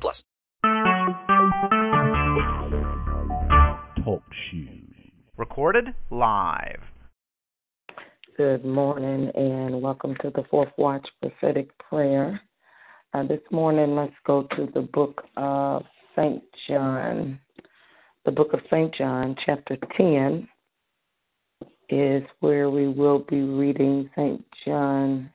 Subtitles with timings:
[0.00, 0.24] plus.
[4.04, 4.94] Talk shoes.
[5.36, 6.80] Recorded live.
[8.36, 12.40] Good morning and welcome to the Fourth Watch Prophetic Prayer.
[13.14, 15.82] Uh, this morning, let's go to the book of
[16.16, 16.42] St.
[16.66, 17.38] John.
[18.24, 18.94] The book of St.
[18.94, 20.48] John, chapter 10,
[21.90, 24.42] is where we will be reading St.
[24.64, 25.30] John,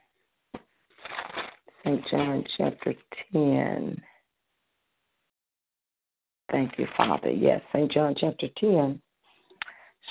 [1.83, 2.01] St.
[2.09, 2.95] John, chapter
[3.31, 4.01] 10.
[6.51, 7.31] Thank you, Father.
[7.31, 7.91] Yes, St.
[7.91, 9.01] John, chapter 10,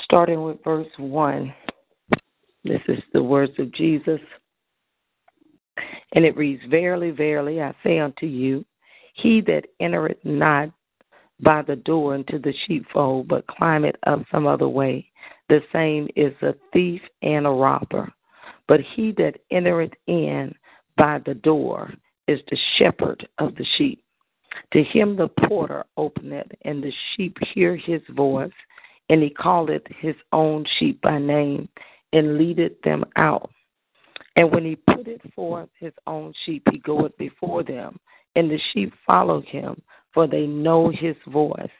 [0.04, 1.54] starting with verse 1.
[2.64, 4.20] This is the words of Jesus.
[6.12, 8.64] And it reads, Verily, verily, I say unto you,
[9.14, 10.70] he that entereth not
[11.40, 15.10] by the door into the sheepfold, but climbeth up some other way,
[15.48, 18.12] the same is a thief and a robber.
[18.68, 20.54] But he that entereth in
[20.96, 21.92] by the door
[22.26, 24.02] is the shepherd of the sheep.
[24.72, 28.50] To him the porter openeth, and the sheep hear his voice,
[29.08, 31.68] and he calleth his own sheep by name
[32.12, 33.50] and leadeth them out.
[34.36, 37.98] And when he putteth forth his own sheep, he goeth before them,
[38.34, 39.80] and the sheep follow him,
[40.12, 41.70] for they know his voice.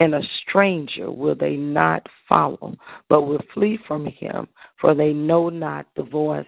[0.00, 2.74] And a stranger will they not follow,
[3.08, 4.48] but will flee from him,
[4.80, 6.46] for they know not the voice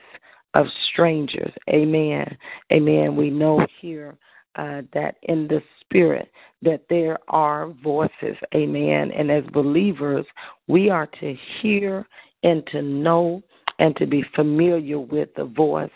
[0.54, 1.52] of strangers.
[1.68, 2.36] Amen.
[2.72, 3.14] Amen.
[3.14, 4.16] We know here
[4.56, 6.30] uh, that in the spirit
[6.62, 8.36] that there are voices.
[8.54, 9.10] Amen.
[9.12, 10.26] And as believers,
[10.68, 12.06] we are to hear
[12.42, 13.42] and to know
[13.78, 15.90] and to be familiar with the voice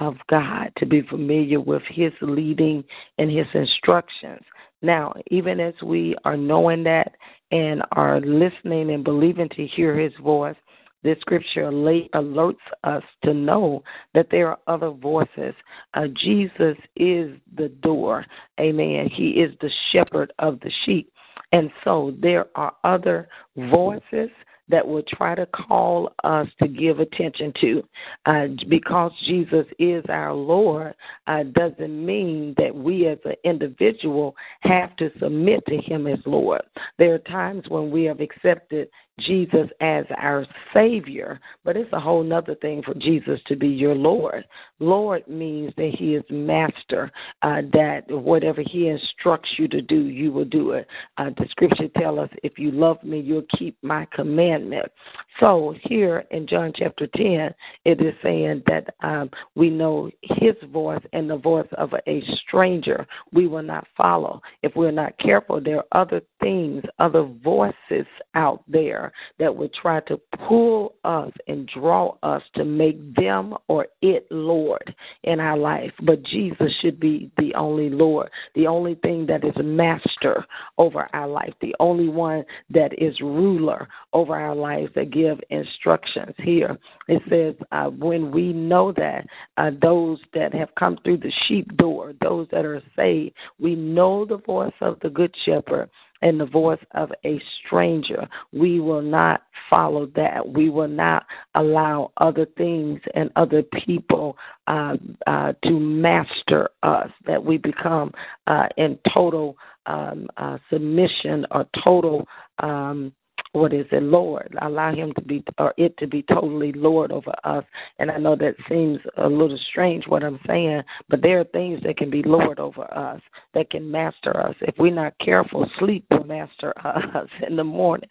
[0.00, 2.84] of God, to be familiar with His leading
[3.18, 4.42] and His instructions.
[4.82, 7.12] Now, even as we are knowing that
[7.50, 10.56] and are listening and believing to hear His voice,
[11.02, 13.82] this scripture alerts us to know
[14.14, 15.54] that there are other voices.
[15.94, 18.26] Uh, Jesus is the door.
[18.58, 19.08] Amen.
[19.12, 21.12] He is the shepherd of the sheep.
[21.52, 24.30] And so there are other voices
[24.70, 27.82] that will try to call us to give attention to.
[28.26, 30.94] Uh, because Jesus is our Lord,
[31.26, 36.62] uh, doesn't mean that we as an individual have to submit to Him as Lord.
[36.98, 38.88] There are times when we have accepted
[39.26, 43.94] Jesus as our Savior, but it's a whole other thing for Jesus to be your
[43.94, 44.44] Lord.
[44.78, 47.10] Lord means that He is Master,
[47.42, 50.86] uh, that whatever He instructs you to do, you will do it.
[51.18, 54.90] Uh, the Scripture tell us, "If you love Me, you'll keep My commandment."
[55.38, 57.54] So here in John chapter ten,
[57.84, 63.06] it is saying that um, we know His voice and the voice of a stranger
[63.32, 64.40] we will not follow.
[64.62, 70.00] If we're not careful, there are other things, other voices out there that would try
[70.00, 74.94] to pull us and draw us to make them or it Lord
[75.24, 75.92] in our life.
[76.02, 80.44] But Jesus should be the only Lord, the only thing that is master
[80.78, 86.34] over our life, the only one that is ruler over our lives that give instructions.
[86.38, 86.78] Here
[87.08, 89.26] it says, uh, when we know that
[89.56, 94.24] uh, those that have come through the sheep door, those that are saved, we know
[94.24, 95.90] the voice of the good shepherd
[96.22, 98.28] and the voice of a stranger.
[98.52, 100.46] We will not follow that.
[100.46, 104.36] We will not allow other things and other people
[104.66, 108.12] uh, uh, to master us, that we become
[108.46, 112.26] uh, in total um, uh, submission or total.
[112.58, 113.12] Um,
[113.52, 114.54] what is it, Lord?
[114.62, 117.64] Allow him to be, or it to be totally Lord over us.
[117.98, 121.80] And I know that seems a little strange what I'm saying, but there are things
[121.84, 123.20] that can be Lord over us,
[123.54, 124.54] that can master us.
[124.60, 128.08] If we're not careful, sleep will master us in the morning.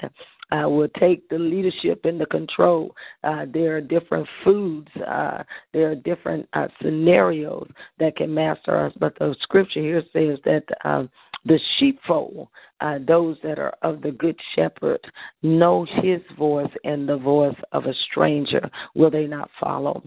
[0.51, 2.95] Uh, will take the leadership and the control.
[3.23, 5.43] Uh, there are different foods, uh,
[5.73, 7.69] there are different uh, scenarios
[7.99, 8.91] that can master us.
[8.99, 11.07] But the scripture here says that um,
[11.45, 12.47] the sheepfold,
[12.81, 14.99] uh, those that are of the good shepherd,
[15.41, 20.03] know his voice and the voice of a stranger will they not follow.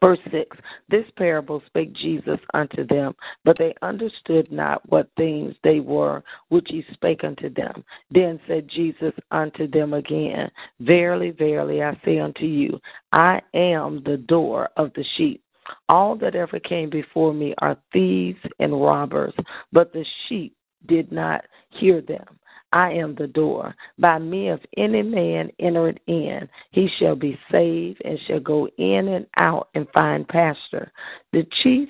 [0.00, 0.56] Verse 6
[0.88, 6.66] This parable spake Jesus unto them, but they understood not what things they were which
[6.68, 7.84] he spake unto them.
[8.10, 10.50] Then said Jesus unto them again,
[10.80, 12.80] Verily, verily, I say unto you,
[13.12, 15.42] I am the door of the sheep.
[15.88, 19.34] All that ever came before me are thieves and robbers,
[19.72, 22.38] but the sheep did not hear them.
[22.72, 23.74] I am the door.
[23.98, 29.08] By me, if any man entereth in, he shall be saved and shall go in
[29.08, 30.92] and out and find pasture.
[31.32, 31.88] The chief,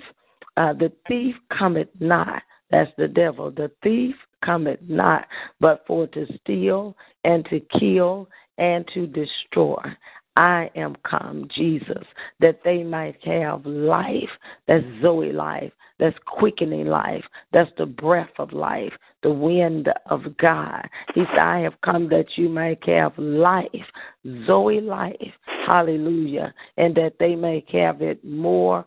[0.57, 2.43] uh, the thief cometh not.
[2.71, 3.51] That's the devil.
[3.51, 4.15] The thief
[4.45, 5.27] cometh not,
[5.61, 8.29] but for to steal and to kill
[8.59, 9.83] and to destroy.
[10.37, 12.05] I am come, Jesus,
[12.41, 14.31] that they might have life.
[14.69, 15.73] That's Zoe life.
[15.99, 17.25] That's quickening life.
[17.53, 18.93] That's the breath of life,
[19.23, 20.87] the wind of God.
[21.15, 23.67] He said, I have come that you might have life,
[24.47, 25.33] Zoe life.
[25.67, 26.53] Hallelujah.
[26.77, 28.85] And that they may have it more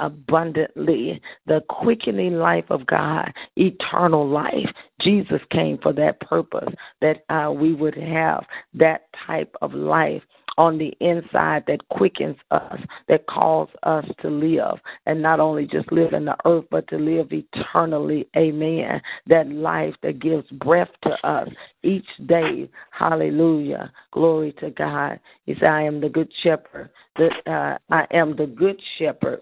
[0.00, 1.22] abundantly.
[1.46, 4.68] The quickening life of God, eternal life.
[5.00, 8.44] Jesus came for that purpose, that uh, we would have
[8.74, 10.22] that type of life
[10.58, 15.90] on the inside that quickens us, that calls us to live, and not only just
[15.92, 18.28] live in the earth, but to live eternally.
[18.36, 19.00] Amen.
[19.26, 21.48] That life that gives breath to us
[21.82, 22.68] each day.
[22.90, 23.92] Hallelujah.
[24.12, 25.20] Glory to God.
[25.46, 26.90] He said, I am the good shepherd.
[27.16, 29.40] That uh, I am the good shepherd.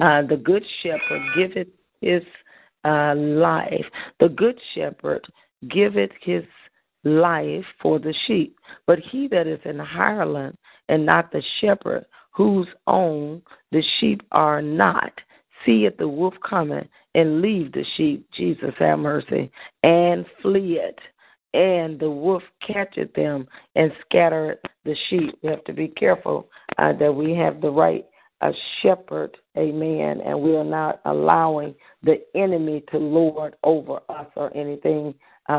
[0.00, 1.68] Uh, the good shepherd giveth
[2.00, 2.22] his
[2.84, 3.84] uh, life.
[4.20, 5.26] The good shepherd
[5.68, 6.44] giveth his
[7.04, 8.56] life for the sheep.
[8.86, 10.56] But he that is an hireling
[10.88, 13.42] and not the shepherd, whose own
[13.72, 15.12] the sheep are not,
[15.64, 19.50] seeth the wolf coming and leave the sheep, Jesus have mercy,
[19.82, 20.98] and fleeth.
[21.54, 25.36] And the wolf catcheth them and scattereth the sheep.
[25.42, 28.04] We have to be careful uh, that we have the right
[28.40, 28.52] a
[28.82, 35.12] shepherd, amen, and we are not allowing the enemy to lord over us or anything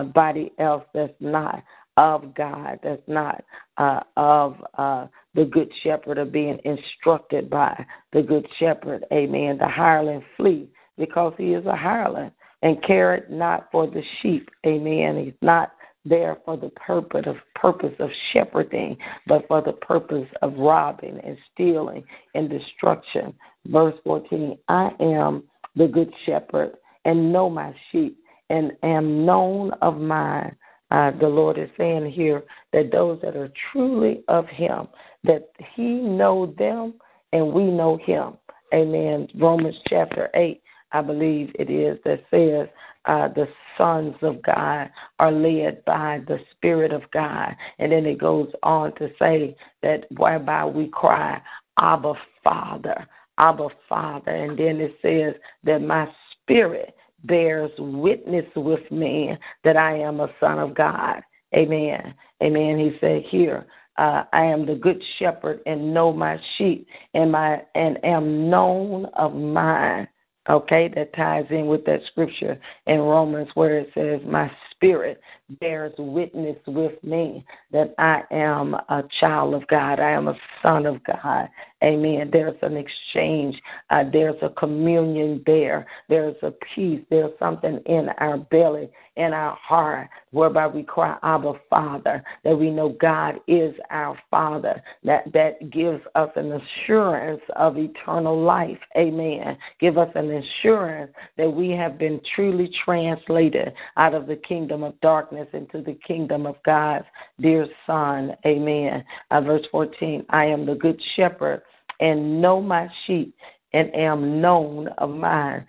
[0.03, 1.63] body else that's not
[1.97, 3.43] of God, that's not
[3.77, 9.05] uh, of uh, the Good Shepherd or being instructed by the Good Shepherd.
[9.11, 9.57] Amen.
[9.57, 12.31] The hireling flee because he is a hireling
[12.61, 14.49] and cared not for the sheep.
[14.65, 15.23] Amen.
[15.23, 15.71] He's not
[16.05, 18.97] there for the purpose of purpose of shepherding,
[19.27, 22.03] but for the purpose of robbing and stealing
[22.33, 23.33] and destruction.
[23.67, 25.43] Verse 14, I am
[25.75, 28.17] the good shepherd and know my sheep
[28.49, 30.55] and am known of mine.
[30.91, 32.43] Uh, the Lord is saying here
[32.73, 34.87] that those that are truly of Him,
[35.23, 36.95] that He know them
[37.31, 38.33] and we know Him.
[38.73, 39.27] Amen.
[39.35, 40.61] Romans chapter 8,
[40.91, 42.67] I believe it is, that says,
[43.05, 43.47] uh, the
[43.77, 47.55] sons of God are led by the Spirit of God.
[47.79, 51.41] And then it goes on to say that whereby we cry,
[51.79, 52.13] Abba,
[52.43, 53.07] Father,
[53.37, 54.31] Abba, Father.
[54.31, 56.93] And then it says that my spirit
[57.25, 61.21] bears witness with me that I am a son of God.
[61.55, 62.13] Amen.
[62.43, 62.79] Amen.
[62.79, 63.65] He said here,
[63.97, 69.05] uh, I am the good shepherd and know my sheep and my and am known
[69.17, 70.07] of mine.
[70.49, 75.21] Okay, that ties in with that scripture in Romans where it says, My spirit
[75.59, 79.99] bears witness with me that I am a child of God.
[79.99, 81.49] I am a son of God.
[81.81, 82.29] Amen.
[82.31, 83.55] There's an exchange.
[83.89, 85.87] Uh, there's a communion there.
[86.09, 86.99] There's a peace.
[87.09, 92.69] There's something in our belly, in our heart, whereby we cry, Abba, Father, that we
[92.69, 94.83] know God is our Father.
[95.05, 98.79] That, that gives us an assurance of eternal life.
[98.97, 99.57] Amen.
[99.79, 104.99] Give us an assurance that we have been truly translated out of the kingdom of
[104.99, 107.05] darkness into the kingdom of God's
[107.39, 108.35] dear Son.
[108.45, 109.03] Amen.
[109.31, 111.61] Uh, verse 14 I am the good shepherd
[111.99, 113.35] and know my sheep
[113.73, 115.65] and am known of mine.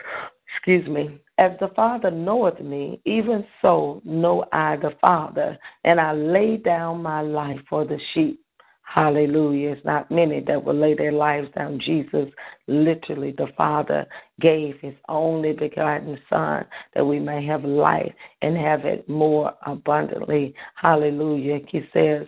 [0.55, 1.21] Excuse me.
[1.39, 7.03] As the Father knoweth me, even so know I the Father, and I lay down
[7.03, 8.41] my life for the sheep.
[8.93, 9.71] Hallelujah.
[9.71, 11.79] It's not many that will lay their lives down.
[11.79, 12.27] Jesus,
[12.67, 14.05] literally, the Father
[14.41, 20.57] gave his only begotten Son that we may have life and have it more abundantly.
[20.75, 21.61] Hallelujah.
[21.69, 22.27] He says,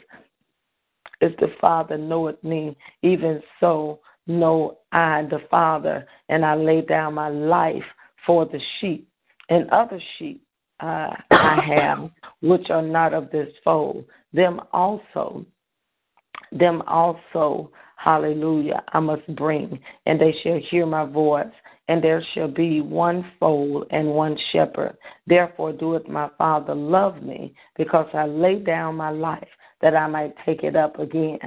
[1.20, 7.14] As the Father knoweth me, even so know I the Father, and I lay down
[7.14, 7.82] my life
[8.24, 9.08] for the sheep.
[9.48, 10.44] And other sheep
[10.78, 12.08] uh, I have,
[12.40, 15.44] which are not of this fold, them also
[16.52, 21.46] them also, hallelujah, I must bring, and they shall hear my voice,
[21.88, 24.96] and there shall be one fold and one shepherd.
[25.26, 29.48] Therefore doeth my Father love me, because I lay down my life
[29.80, 31.38] that I might take it up again.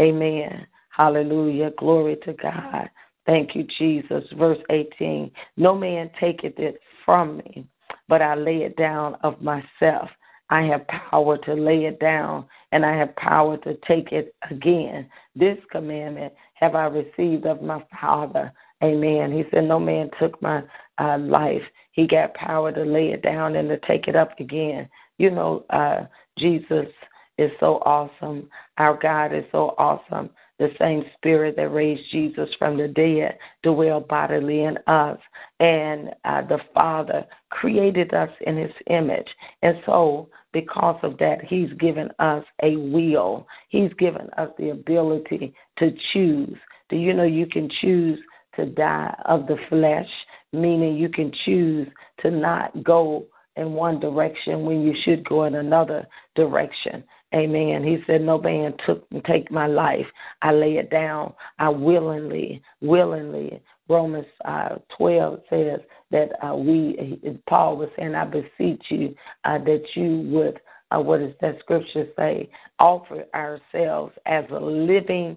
[0.00, 0.66] Amen.
[0.90, 1.70] Hallelujah.
[1.78, 2.88] Glory to God.
[3.26, 4.24] Thank you, Jesus.
[4.36, 7.66] Verse 18 No man taketh it from me,
[8.08, 10.08] but I lay it down of myself.
[10.50, 15.08] I have power to lay it down, and I have power to take it again.
[15.34, 18.52] This commandment have I received of my Father.
[18.82, 19.32] Amen.
[19.32, 20.62] He said, No man took my
[20.98, 21.62] uh, life.
[21.92, 24.88] He got power to lay it down and to take it up again.
[25.18, 26.06] You know, uh,
[26.38, 26.86] Jesus
[27.38, 28.48] is so awesome.
[28.78, 30.30] Our God is so awesome.
[30.58, 35.18] The same spirit that raised Jesus from the dead dwell bodily in us.
[35.58, 39.28] And uh, the Father created us in his image.
[39.62, 43.46] And so, because of that, he's given us a will.
[43.68, 46.56] He's given us the ability to choose.
[46.88, 48.20] Do you know you can choose
[48.56, 50.08] to die of the flesh,
[50.52, 51.88] meaning you can choose
[52.20, 57.04] to not go in one direction when you should go in another direction.
[57.34, 57.82] Amen.
[57.82, 60.06] He said, No man took and take my life.
[60.42, 61.32] I lay it down.
[61.58, 63.60] I willingly, willingly.
[63.88, 69.14] Romans uh, 12 says that uh, we, Paul was saying, I beseech you
[69.44, 70.60] uh, that you would,
[70.90, 72.48] uh, what does that scripture say?
[72.78, 75.36] Offer ourselves as a living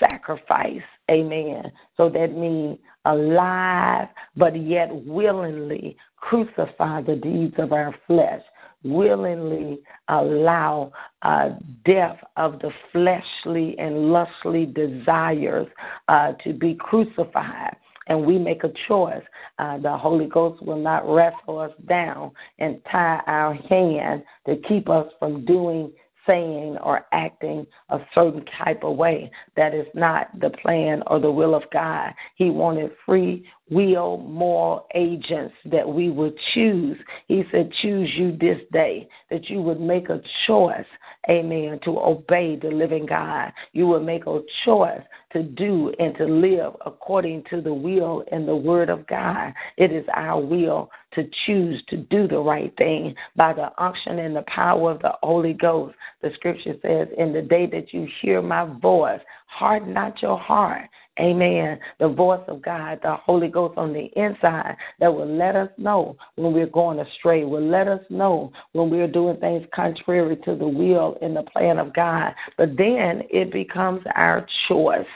[0.00, 0.82] sacrifice.
[1.10, 1.70] Amen.
[1.96, 8.42] So that means alive, but yet willingly crucify the deeds of our flesh
[8.84, 10.92] willingly allow
[11.22, 11.50] uh,
[11.84, 15.66] death of the fleshly and lustly desires
[16.08, 17.74] uh, to be crucified.
[18.06, 19.22] And we make a choice.
[19.58, 24.90] Uh, the Holy Ghost will not wrestle us down and tie our hand to keep
[24.90, 25.90] us from doing
[26.26, 29.30] saying or acting a certain type of way.
[29.56, 32.12] That is not the plan or the will of God.
[32.36, 36.98] He wanted free will moral agents that we would choose.
[37.28, 40.84] He said, Choose you this day, that you would make a choice,
[41.30, 43.52] amen, to obey the living God.
[43.72, 45.02] You would make a choice
[45.32, 49.52] to do and to live according to the will and the word of God.
[49.78, 54.36] It is our will to choose to do the right thing by the unction and
[54.36, 55.94] the power of the Holy Ghost.
[56.22, 60.88] The scripture says, In the day that you hear my voice, harden not your heart
[61.20, 61.78] Amen.
[62.00, 66.16] The voice of God, the Holy Ghost on the inside that will let us know
[66.34, 70.66] when we're going astray, will let us know when we're doing things contrary to the
[70.66, 72.34] will and the plan of God.
[72.58, 75.06] But then it becomes our choice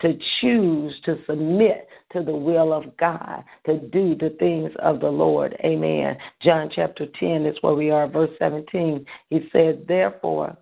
[0.00, 5.10] to choose to submit to the will of God, to do the things of the
[5.10, 5.56] Lord.
[5.64, 6.16] Amen.
[6.40, 9.04] John chapter 10 is where we are, verse 17.
[9.28, 10.56] He said, Therefore,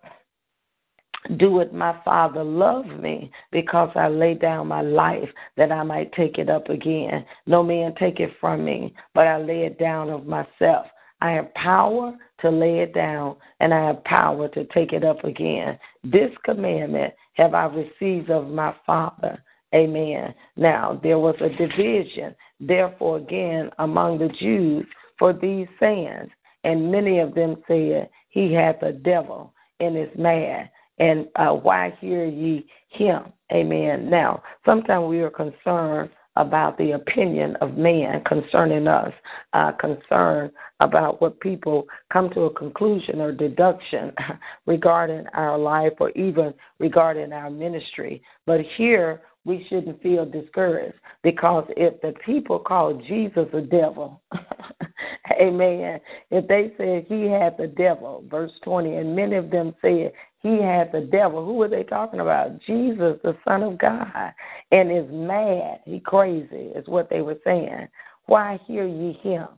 [1.38, 6.12] do it, my Father love me because I lay down my life that I might
[6.12, 7.25] take it up again.
[7.47, 10.87] No man take it from me, but I lay it down of myself.
[11.21, 15.25] I have power to lay it down, and I have power to take it up
[15.25, 15.78] again.
[16.04, 19.42] This commandment have I received of my Father.
[19.75, 20.35] Amen.
[20.56, 24.87] Now, there was a division, therefore, again, among the Jews
[25.18, 26.30] for these sayings,
[26.64, 31.97] and many of them said, He hath a devil and is mad and uh, why
[32.00, 33.33] hear ye him?
[33.53, 34.11] Amen.
[34.11, 39.12] Now, sometimes we are concerned about the opinion of man concerning us,
[39.55, 40.50] uh, concerned
[40.81, 44.12] about what people come to a conclusion or deduction
[44.67, 48.23] regarding our life or even regarding our ministry.
[48.47, 54.21] But here, we shouldn't feel discouraged because if the people call Jesus a devil,
[55.41, 56.00] amen,
[56.31, 60.12] if they said he had the devil, verse 20, and many of them said
[60.47, 61.45] he had the devil.
[61.45, 62.61] Who were they talking about?
[62.62, 64.33] Jesus, the Son of God,
[64.71, 65.81] and is mad.
[65.85, 67.88] He crazy, is what they were saying.
[68.26, 69.49] Why hear ye him?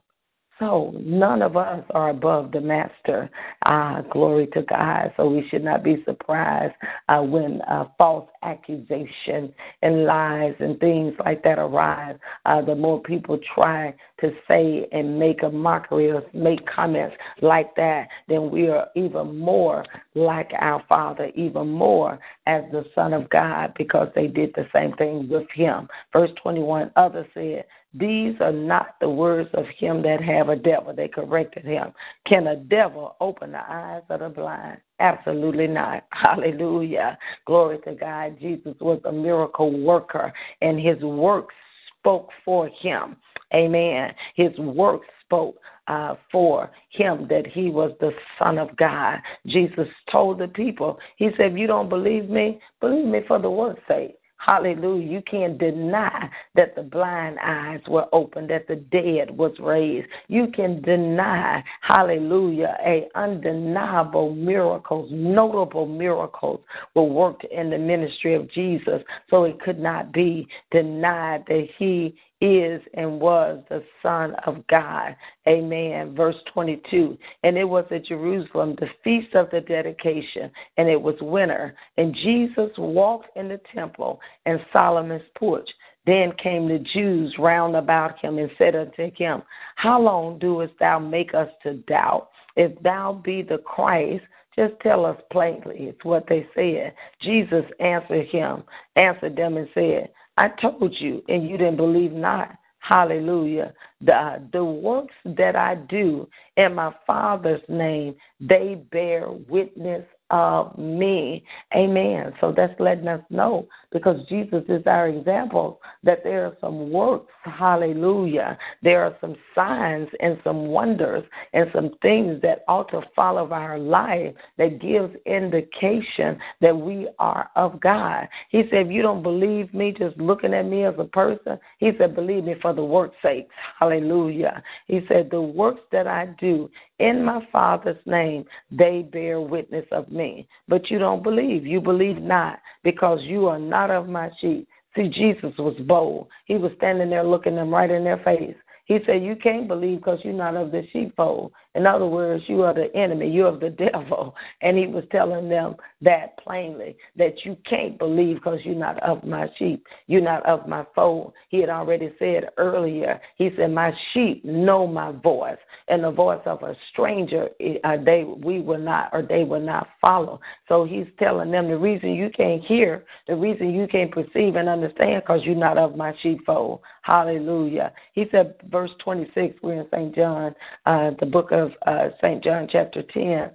[0.59, 3.29] So none of us are above the master.
[3.65, 5.13] Ah, glory to God.
[5.15, 6.75] So we should not be surprised
[7.07, 9.51] uh, when uh, false accusations
[9.81, 12.17] and lies and things like that arise.
[12.45, 17.73] Uh, the more people try to say and make a mockery or make comments like
[17.75, 23.29] that, then we are even more like our Father, even more as the Son of
[23.29, 25.87] God, because they did the same thing with Him.
[26.11, 27.63] Verse 21 Others said,
[27.93, 30.93] these are not the words of him that have a devil.
[30.93, 31.91] They corrected him.
[32.27, 34.79] Can a devil open the eyes of the blind?
[34.99, 36.05] Absolutely not.
[36.11, 37.17] Hallelujah.
[37.45, 38.37] Glory to God.
[38.39, 40.31] Jesus was a miracle worker,
[40.61, 41.55] and his works
[41.97, 43.17] spoke for him.
[43.53, 44.13] Amen.
[44.35, 49.17] His works spoke uh, for him that he was the Son of God.
[49.47, 53.49] Jesus told the people, He said, If you don't believe me, believe me for the
[53.49, 54.15] word's sake.
[54.39, 55.05] Hallelujah.
[55.05, 60.07] You can't deny that the blind eyes were opened, that the dead was raised.
[60.29, 66.61] You can deny, hallelujah, a undeniable miracles, notable miracles
[66.95, 69.01] were worked in the ministry of Jesus.
[69.29, 75.15] So it could not be denied that he is and was the Son of God.
[75.47, 76.15] Amen.
[76.15, 77.17] Verse 22.
[77.43, 81.75] And it was at Jerusalem, the feast of the dedication, and it was winter.
[81.97, 85.69] And Jesus walked in the temple and Solomon's porch.
[86.05, 89.43] Then came the Jews round about him and said unto him,
[89.75, 92.29] How long doest thou make us to doubt?
[92.55, 94.23] If thou be the Christ,
[94.55, 95.75] just tell us plainly.
[95.81, 96.93] It's what they said.
[97.21, 98.63] Jesus answered him,
[98.95, 102.55] answered them and said, I told you, and you didn't believe not.
[102.79, 103.73] Hallelujah.
[103.99, 111.43] The, the works that I do in my Father's name, they bear witness of me.
[111.75, 112.33] Amen.
[112.41, 117.31] So that's letting us know because Jesus is our example that there are some works.
[117.43, 118.57] Hallelujah.
[118.83, 123.79] There are some signs and some wonders and some things that ought to follow our
[123.79, 128.27] life that gives indication that we are of God.
[128.49, 131.91] He said, if you don't believe me just looking at me as a person, he
[131.97, 133.47] said, believe me for the work's sake.
[133.79, 134.61] Hallelujah.
[134.87, 136.69] He said, the works that I do
[136.99, 140.18] in my Father's name, they bear witness of me.
[140.67, 141.65] But you don't believe.
[141.65, 144.67] You believe not because you are not of my sheep.
[144.95, 146.27] See, Jesus was bold.
[146.45, 148.55] He was standing there looking them right in their face.
[148.85, 151.51] He said, You can't believe because you're not of the sheepfold.
[151.75, 154.35] In other words, you are the enemy, you're of the devil.
[154.61, 159.23] And he was telling them that plainly, that you can't believe because you're not of
[159.23, 161.33] my sheep, you're not of my fold.
[161.49, 166.41] He had already said earlier, he said, My sheep know my voice, and the voice
[166.45, 167.49] of a stranger
[167.83, 170.39] uh, they we will not or they will not follow.
[170.67, 174.69] So he's telling them the reason you can't hear, the reason you can't perceive and
[174.69, 176.79] understand because you're not of my sheepfold.
[177.01, 177.91] Hallelujah.
[178.13, 180.15] He said, verse 26, we're in St.
[180.15, 182.43] John, uh, the book of uh, St.
[182.43, 183.51] John, chapter 10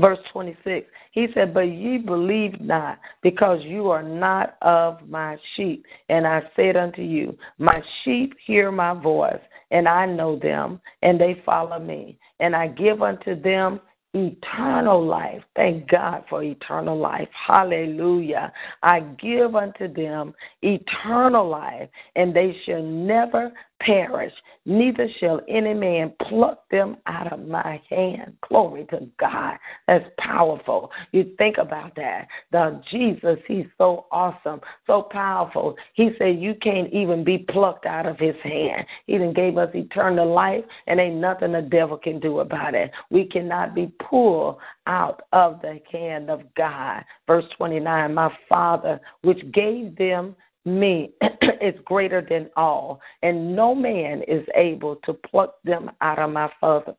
[0.00, 5.84] verse 26 he said but ye believe not because you are not of my sheep
[6.08, 11.20] and i said unto you my sheep hear my voice and i know them and
[11.20, 13.80] they follow me and i give unto them
[14.16, 15.42] eternal life.
[15.54, 17.28] Thank God for eternal life.
[17.46, 18.52] Hallelujah.
[18.82, 24.32] I give unto them eternal life, and they shall never perish,
[24.64, 28.36] neither shall any man pluck them out of my hand.
[28.48, 29.56] Glory to God.
[29.86, 30.90] That's powerful.
[31.12, 32.28] You think about that.
[32.52, 35.76] The Jesus, he's so awesome, so powerful.
[35.94, 38.86] He said you can't even be plucked out of his hand.
[39.06, 42.90] He didn't gave us eternal life, and ain't nothing the devil can do about it.
[43.10, 47.04] We cannot be pulled out of the hand of God.
[47.26, 51.12] Verse 29, my Father, which gave them me
[51.62, 56.50] is greater than all, and no man is able to pluck them out of my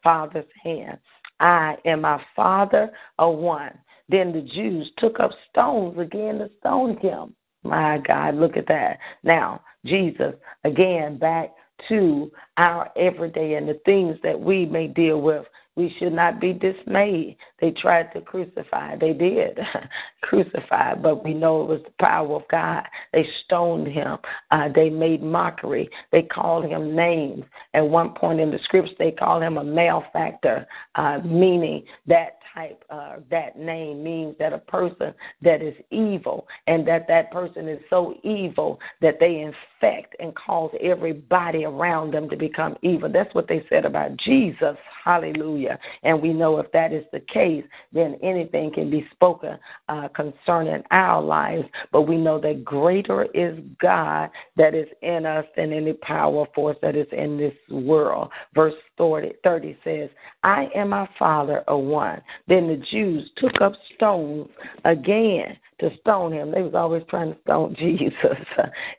[0.04, 0.98] Father's hand.
[1.40, 3.78] I and my Father are one.
[4.10, 7.36] Then the Jews took up stones again to stone him.
[7.64, 9.00] My God, look at that.
[9.24, 11.52] Now, Jesus, again, back
[11.90, 15.46] to our everyday and the things that we may deal with.
[15.78, 17.38] We should not be dismayed.
[17.62, 18.96] They tried to crucify.
[18.98, 19.60] They did
[20.24, 22.84] crucify, but we know it was the power of God.
[23.14, 24.18] They stoned him.
[24.50, 25.88] Uh, they made mockery.
[26.12, 27.44] They called him names.
[27.76, 32.84] At one point in the scripts, they called him a malefactor, uh, meaning that type,
[32.90, 35.14] uh, that name means that a person
[35.44, 40.72] that is evil and that that person is so evil that they infect and cause
[40.82, 43.10] everybody around them to become evil.
[43.12, 44.76] That's what they said about Jesus.
[45.04, 45.67] Hallelujah.
[46.04, 49.58] And we know if that is the case, then anything can be spoken
[49.90, 51.64] uh, concerning our lives.
[51.92, 56.78] But we know that greater is God that is in us than any power force
[56.82, 58.30] that is in this world.
[58.54, 60.10] Verse 30, 30 says,
[60.44, 62.22] I and my Father are one.
[62.48, 64.48] Then the Jews took up stones
[64.86, 66.52] again to stone him.
[66.52, 68.38] They was always trying to stone Jesus.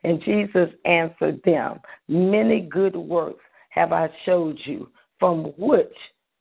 [0.05, 5.95] and Jesus answered them, Many good works have I showed you, from which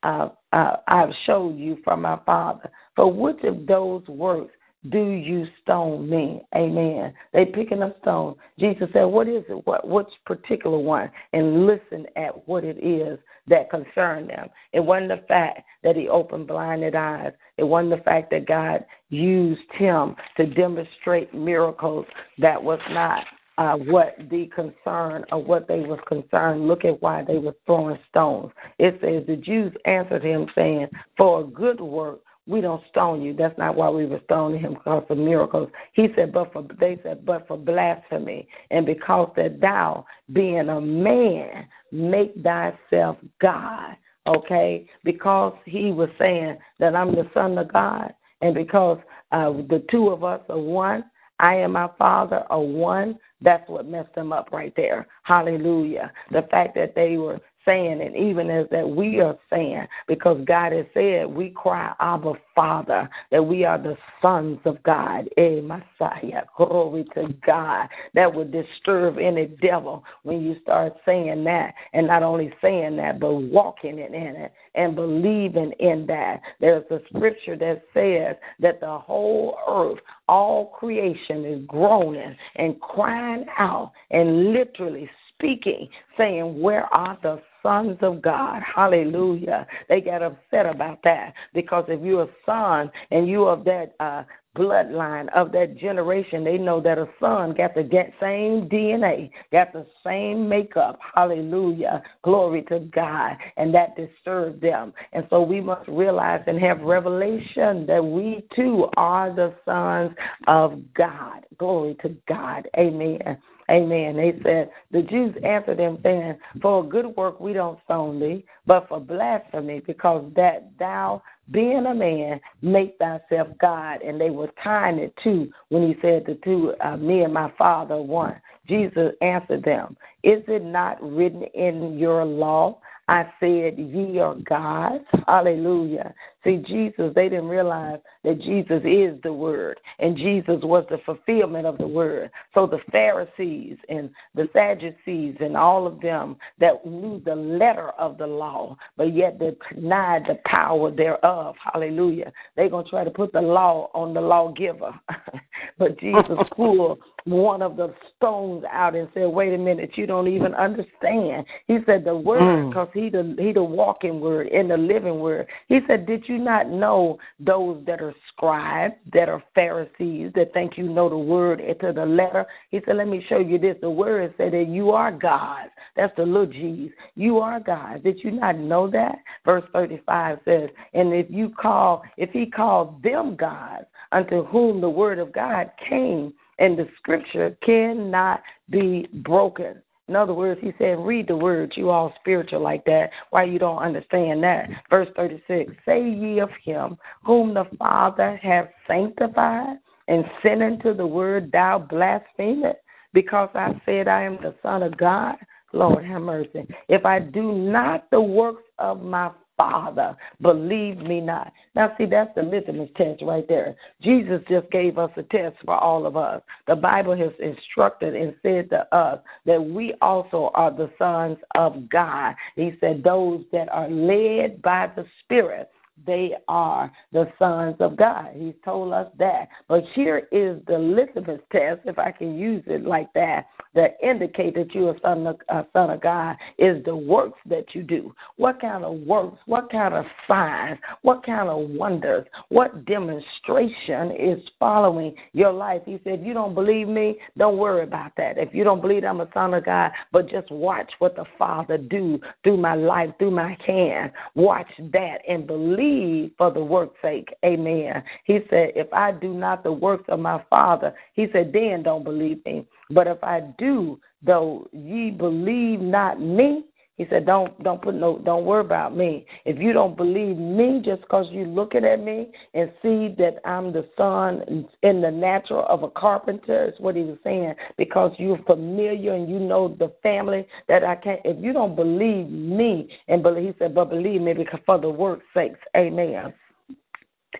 [0.03, 2.69] uh, uh, I've showed you from my Father.
[2.95, 4.53] For which of those works
[4.89, 6.41] do you stone me?
[6.55, 7.13] Amen.
[7.33, 8.35] They picking up stone.
[8.59, 9.65] Jesus said, What is it?
[9.65, 11.09] What which particular one?
[11.33, 14.49] And listen at what it is that concerned them.
[14.73, 17.33] It wasn't the fact that he opened blinded eyes.
[17.57, 22.05] It wasn't the fact that God used him to demonstrate miracles.
[22.37, 23.25] That was not
[23.57, 26.67] uh, what the concern or what they was concerned.
[26.67, 28.51] Look at why they were throwing stones.
[28.77, 33.33] It says the Jews answered him saying, "For a good work we don't stone you.
[33.33, 35.69] That's not why we were stoning him because of miracles.
[35.93, 40.79] He said, but for they said, but for blasphemy, and because that thou, being a
[40.79, 43.97] man, make thyself God.
[44.25, 48.99] Okay, because he was saying that I'm the son of God, and because
[49.31, 51.03] uh, the two of us are one.
[51.39, 53.19] I and my Father are one.
[53.41, 55.07] That's what messed them up right there.
[55.23, 56.11] Hallelujah.
[56.31, 60.71] The fact that they were saying, and even as that we are saying, because God
[60.71, 65.29] has said, we cry, Abba, Father, that we are the sons of God.
[65.37, 67.87] Eh, Messiah, glory to God.
[68.13, 73.19] That would disturb any devil when you start saying that, and not only saying that,
[73.19, 76.39] but walking in it and believing in that.
[76.61, 79.99] There's a scripture that says that the whole earth,
[80.29, 87.97] all creation is groaning and crying out and literally speaking, saying, Where are the sons
[88.01, 88.61] of God.
[88.63, 89.67] Hallelujah.
[89.89, 94.23] They got upset about that because if you're a son and you of that uh,
[94.55, 97.83] bloodline of that generation, they know that a son got the
[98.21, 100.97] same DNA, got the same makeup.
[101.13, 102.01] Hallelujah.
[102.23, 103.35] Glory to God.
[103.57, 104.93] And that disturbed them.
[105.11, 110.15] And so we must realize and have revelation that we too are the sons
[110.47, 111.45] of God.
[111.57, 112.69] Glory to God.
[112.77, 113.37] Amen.
[113.69, 114.15] Amen.
[114.15, 118.45] They said, the Jews answered them, saying, For a good work we don't stone thee,
[118.65, 124.01] but for blasphemy, because that thou, being a man, make thyself God.
[124.01, 127.51] And they were tying it to when he said, The two, uh, me and my
[127.57, 128.39] father one.
[128.67, 132.79] Jesus answered them, Is it not written in your law?
[133.09, 135.05] I said, Ye are gods.
[135.27, 136.13] Hallelujah.
[136.47, 141.65] See, Jesus, they didn't realize that Jesus is the Word, and Jesus was the fulfillment
[141.65, 142.31] of the Word.
[142.53, 148.17] So the Pharisees and the Sadducees and all of them that knew the letter of
[148.17, 151.55] the law, but yet they denied the power thereof.
[151.73, 152.31] Hallelujah.
[152.55, 154.97] They're going to try to put the law on the lawgiver.
[155.77, 160.27] but Jesus pulled one of the stones out and said, "Wait a minute, you don't
[160.27, 163.03] even understand." He said, "The word, because mm.
[163.03, 166.69] he the he the walking word and the living word." He said, "Did you not
[166.69, 171.93] know those that are scribes, that are Pharisees, that think you know the word to
[171.93, 173.77] the letter?" He said, "Let me show you this.
[173.81, 175.69] The word said that you are God.
[175.95, 176.91] That's the little G's.
[177.15, 178.03] You are God.
[178.03, 183.01] Did you not know that?" Verse thirty-five says, "And if you call, if he called
[183.03, 189.81] them gods, unto whom the word of God came." and the scripture cannot be broken.
[190.07, 193.09] In other words, he said, read the words, You all spiritual like that.
[193.31, 194.69] Why you don't understand that?
[194.89, 201.05] Verse 36 Say ye of him whom the Father hath sanctified and sent into the
[201.05, 202.77] word, thou blasphemest,
[203.13, 205.35] because I said I am the Son of God.
[205.73, 206.65] Lord have mercy.
[206.87, 211.51] If I do not the works of my Father, believe me not.
[211.75, 213.75] Now, see, that's the litmus test right there.
[214.01, 216.41] Jesus just gave us a test for all of us.
[216.67, 221.89] The Bible has instructed and said to us that we also are the sons of
[221.89, 222.35] God.
[222.55, 225.71] He said, those that are led by the Spirit
[226.05, 228.27] they are the sons of God.
[228.35, 229.47] He's told us that.
[229.67, 234.55] But here is the litmus test, if I can use it like that, that indicate
[234.55, 238.13] that you're a son of, a son of God is the works that you do.
[238.37, 239.39] What kind of works?
[239.45, 240.79] What kind of signs?
[241.01, 242.25] What kind of wonders?
[242.49, 245.81] What demonstration is following your life?
[245.85, 248.37] He said, you don't believe me, don't worry about that.
[248.37, 251.77] If you don't believe I'm a son of God, but just watch what the Father
[251.77, 254.11] do through my life, through my hand.
[254.35, 257.29] Watch that and believe believe for the work's sake.
[257.45, 258.03] Amen.
[258.25, 262.03] He said, If I do not the works of my Father, he said, then don't
[262.03, 262.65] believe me.
[262.89, 266.65] But if I do, though ye believe not me,
[266.97, 269.25] he said, "Don't don't put no don't worry about me.
[269.45, 273.71] If you don't believe me, just because you looking at me and see that I'm
[273.71, 277.53] the son in the natural of a carpenter, is what he was saying.
[277.77, 281.21] Because you're familiar and you know the family that I can't.
[281.23, 284.89] If you don't believe me, and believe, he said, but believe me because for the
[284.89, 286.33] work's sakes, Amen.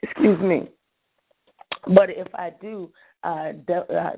[0.04, 0.70] Excuse me.
[1.94, 2.90] But if I do
[3.24, 4.12] uh, uh,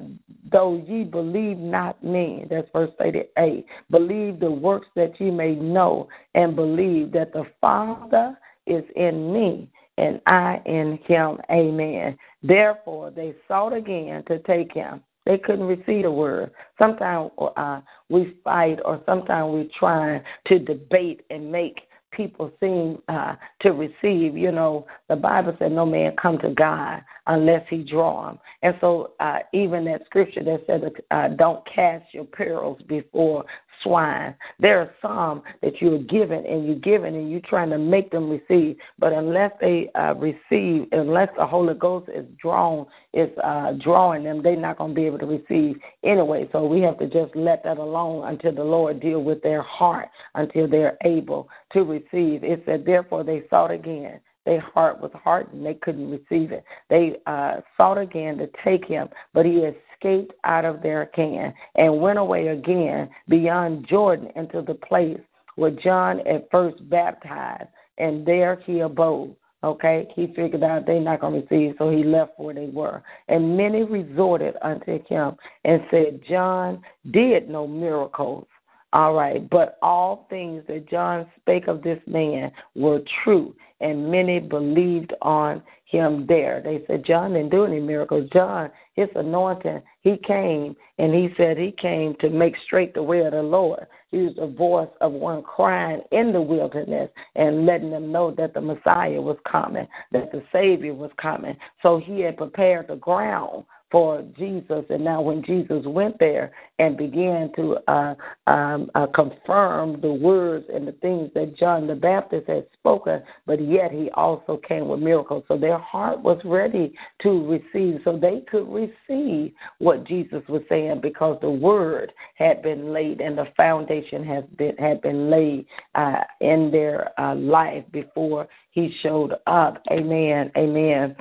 [0.52, 6.08] though ye believe not me, that's verse 88, believe the works that ye may know,
[6.36, 11.38] and believe that the Father is in me, and I in him.
[11.52, 12.18] Amen.
[12.44, 15.02] Therefore, they sought again to take him.
[15.26, 16.52] They couldn't receive the word.
[16.78, 21.80] Sometimes uh, we fight, or sometimes we try to debate and make
[22.20, 24.36] people seem uh, to receive.
[24.36, 28.76] You know, the Bible said, "No man come to God unless He draw him." And
[28.82, 33.46] so, uh, even that scripture that said, uh, "Don't cast your pearls before
[33.84, 34.36] swine.
[34.60, 38.30] There are some that you're given and you're given and you're trying to make them
[38.30, 44.24] receive, but unless they uh, receive, unless the Holy Ghost is drawn, is uh, drawing
[44.24, 46.48] them, they're not going to be able to receive anyway.
[46.52, 50.10] So we have to just let that alone until the Lord deal with their heart,
[50.36, 52.44] until they're able to receive.
[52.44, 55.64] It said, therefore they sought again their heart was hardened.
[55.64, 56.64] They couldn't receive it.
[56.90, 62.02] They uh, sought again to take him, but he escaped out of their can and
[62.02, 65.20] went away again beyond Jordan into the place
[65.56, 69.36] where John at first baptized, and there he abode.
[69.64, 73.04] Okay, he figured out they're not going to receive, so he left where they were.
[73.28, 76.82] And many resorted unto him and said, John
[77.12, 78.48] did no miracles.
[78.94, 84.40] All right, but all things that John spake of this man were true, and many
[84.40, 86.62] believed on him there.
[86.64, 88.30] They said, John didn't do any miracles.
[88.32, 93.22] John, his anointing, he came and he said he came to make straight the way
[93.22, 93.88] of the Lord.
[94.12, 98.54] He was the voice of one crying in the wilderness and letting them know that
[98.54, 101.56] the Messiah was coming, that the Savior was coming.
[101.82, 104.86] So he had prepared the ground for Jesus.
[104.90, 108.16] And now, when Jesus went there and began to uh,
[108.48, 113.62] um, uh, confirm the words and the things that John the Baptist had spoken, but
[113.62, 115.44] yet he also came with miracles.
[115.48, 121.00] So their heart was ready to receive, so they could receive what Jesus was saying
[121.02, 126.22] because the word had been laid and the foundation has been had been laid uh,
[126.42, 129.82] in their uh, life before he showed up.
[129.92, 130.52] Amen.
[130.58, 131.16] Amen.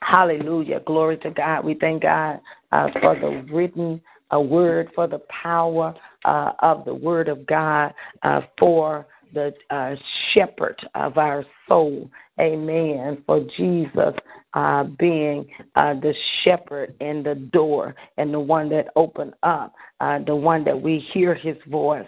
[0.00, 0.80] Hallelujah.
[0.86, 1.64] Glory to God.
[1.64, 2.40] We thank God
[2.72, 4.00] uh, for the written
[4.32, 9.94] uh, word, for the power uh, of the word of God, uh, for the uh,
[10.32, 12.10] shepherd of our soul.
[12.40, 13.22] Amen.
[13.26, 14.14] For Jesus
[14.54, 20.64] uh, being the shepherd and the door and the one that opened up, the one
[20.64, 22.06] that we hear his voice.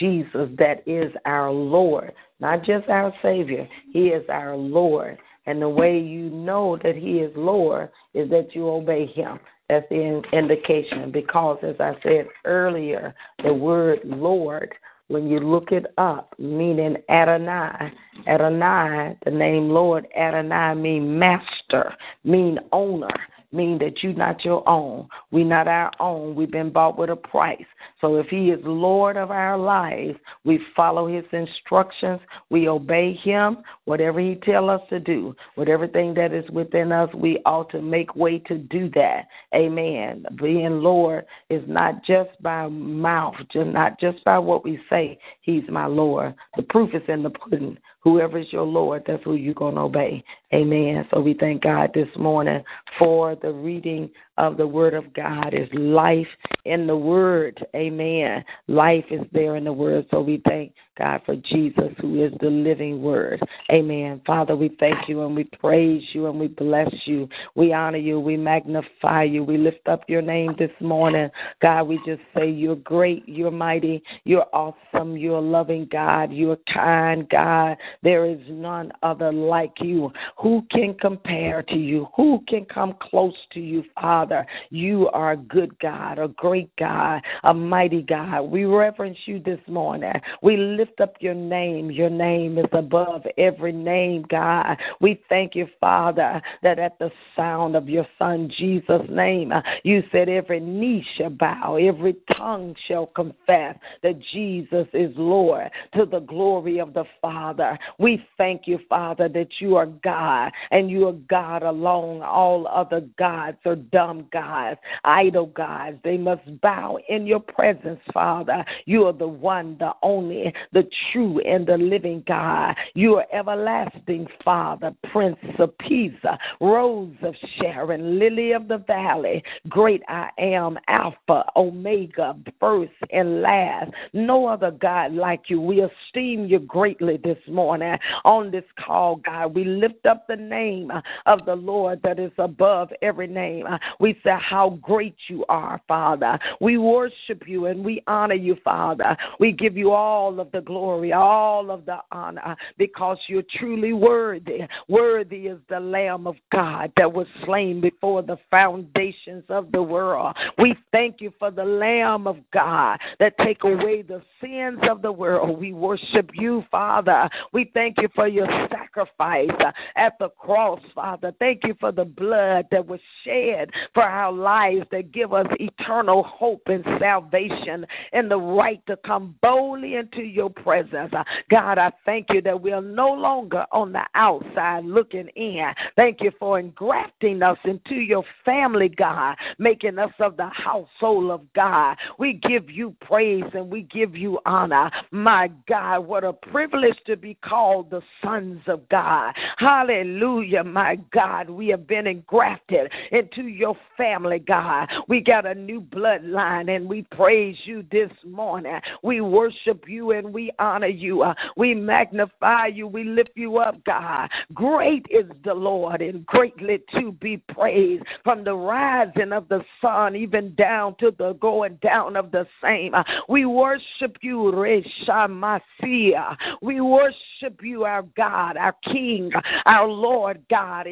[0.00, 3.68] Jesus, that is our Lord, not just our Savior.
[3.92, 5.18] He is our Lord.
[5.46, 9.38] And the way you know that He is Lord is that you obey Him.
[9.68, 11.10] That's the indication.
[11.10, 14.74] Because, as I said earlier, the word Lord,
[15.08, 17.92] when you look it up, meaning Adonai,
[18.26, 23.08] Adonai, the name Lord, Adonai mean master, mean owner
[23.52, 25.08] mean that you're not your own.
[25.30, 26.34] We're not our own.
[26.34, 27.64] We've been bought with a price.
[28.00, 32.20] So if He is Lord of our lives, we follow His instructions.
[32.50, 33.58] We obey Him.
[33.84, 37.82] Whatever He tell us to do, with everything that is within us, we ought to
[37.82, 39.26] make way to do that.
[39.54, 40.24] Amen.
[40.36, 45.18] Being Lord is not just by mouth, just not just by what we say.
[45.42, 46.34] He's my Lord.
[46.56, 47.78] The proof is in the pudding.
[48.02, 50.24] Whoever is your Lord, that's who you're going to obey.
[50.52, 51.06] Amen.
[51.12, 52.62] So we thank God this morning
[52.98, 55.54] for the reading of the Word of God.
[55.54, 56.26] Is life
[56.64, 57.64] in the Word.
[57.74, 58.44] Amen.
[58.68, 60.06] Life is there in the Word.
[60.10, 63.40] So we thank God for Jesus, who is the living Word.
[63.70, 64.20] Amen.
[64.26, 67.28] Father, we thank you and we praise you and we bless you.
[67.54, 68.20] We honor you.
[68.20, 69.42] We magnify you.
[69.44, 71.30] We lift up your name this morning.
[71.60, 73.26] God, we just say you're great.
[73.26, 74.02] You're mighty.
[74.24, 75.16] You're awesome.
[75.16, 76.32] You're a loving God.
[76.32, 77.76] You're a kind God.
[78.02, 80.12] There is none other like you.
[80.38, 82.08] Who can compare to you?
[82.16, 84.21] Who can come close to you, Father?
[84.70, 88.42] You are a good God, a great God, a mighty God.
[88.42, 90.12] We reverence you this morning.
[90.42, 91.90] We lift up your name.
[91.90, 94.76] Your name is above every name, God.
[95.00, 100.02] We thank you, Father, that at the sound of your Son Jesus' name, uh, you
[100.12, 106.20] said every knee shall bow, every tongue shall confess that Jesus is Lord to the
[106.20, 107.78] glory of the Father.
[107.98, 112.22] We thank you, Father, that you are God and you are God alone.
[112.22, 113.76] All other gods are
[114.12, 115.98] dumb gods, idol gods.
[116.04, 118.64] They must bow in your presence, Father.
[118.84, 122.74] You are the one, the only, the true, and the living God.
[122.94, 126.12] You are everlasting, Father, Prince of Peace,
[126.60, 133.90] Rose of Sharon, Lily of the Valley, Great I am, Alpha, Omega, first and last.
[134.12, 135.60] No other God like you.
[135.60, 139.54] We esteem you greatly this morning on this call, God.
[139.54, 140.90] We lift up the name
[141.26, 143.66] of the Lord that is above every name.
[144.02, 146.36] We say how great you are, Father.
[146.60, 149.16] We worship you and we honor you, Father.
[149.38, 154.62] We give you all of the glory, all of the honor, because you're truly worthy.
[154.88, 160.34] Worthy is the Lamb of God that was slain before the foundations of the world.
[160.58, 165.12] We thank you for the Lamb of God that take away the sins of the
[165.12, 165.60] world.
[165.60, 167.30] We worship you, Father.
[167.52, 169.48] We thank you for your sacrifice
[169.94, 171.32] at the cross, Father.
[171.38, 176.22] Thank you for the blood that was shed for our lives that give us eternal
[176.22, 181.12] hope and salvation and the right to come boldly into your presence.
[181.12, 185.72] Uh, God, I thank you that we are no longer on the outside looking in.
[185.96, 191.40] Thank you for engrafting us into your family, God, making us of the household of
[191.54, 191.96] God.
[192.18, 194.90] We give you praise and we give you honor.
[195.10, 199.34] My God, what a privilege to be called the sons of of God.
[199.58, 201.48] Hallelujah, my God.
[201.48, 204.88] We have been engrafted into your family, God.
[205.08, 208.78] We got a new bloodline and we praise you this morning.
[209.02, 211.22] We worship you and we honor you.
[211.22, 212.86] Uh, we magnify you.
[212.86, 214.28] We lift you up, God.
[214.54, 220.16] Great is the Lord and greatly to be praised from the rising of the sun
[220.16, 222.94] even down to the going down of the same.
[222.94, 226.36] Uh, we worship you, Reshamasia.
[226.60, 229.30] We worship you, our God, our King,
[229.66, 230.86] our Lord God.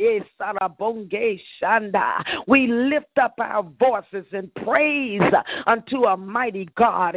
[2.46, 5.20] We lift up our voices in praise
[5.66, 7.14] unto a mighty God.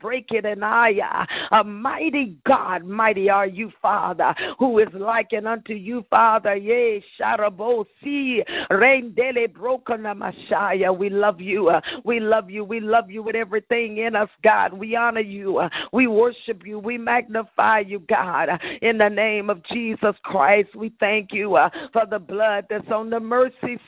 [0.00, 6.04] Break it and A mighty God, mighty are you, Father, who is likened unto you,
[6.10, 6.56] Father.
[6.56, 10.92] Yea, Sharabosi, Rain Dele Broken Messiah.
[10.92, 11.70] We love you.
[12.04, 12.64] We love you.
[12.64, 14.72] We love you with everything in us, God.
[14.72, 15.62] We honor you.
[15.92, 16.78] We worship you.
[16.78, 18.48] We magnify you, God.
[18.82, 23.10] In the name of Jesus Christ, we thank you uh, for the blood that's on
[23.10, 23.35] the mercy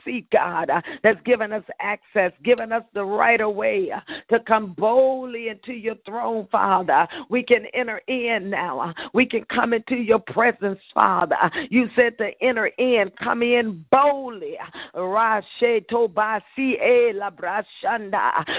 [0.05, 4.39] seat, God, uh, that's given us access, given us the right of way uh, to
[4.43, 7.07] come boldly into your throne, Father.
[7.29, 8.79] We can enter in now.
[8.79, 11.35] Uh, we can come into your presence, Father.
[11.69, 14.55] You said to enter in, come in boldly.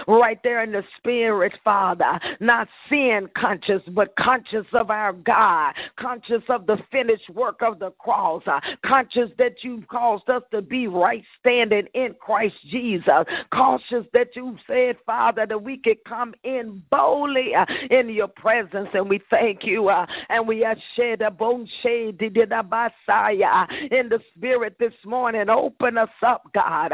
[0.07, 2.20] Right there in the spirit, Father.
[2.40, 7.90] Not sin conscious, but conscious of our God, conscious of the finished work of the
[7.92, 8.42] cross,
[8.85, 14.57] conscious that you've caused us to be right standing in Christ Jesus, cautious that you
[14.66, 19.64] said, Father, that we could come in boldly uh, in your presence, and we thank
[19.64, 25.49] you, uh, and we are shed a bone shade in the spirit this morning.
[25.49, 26.93] Open us up, God.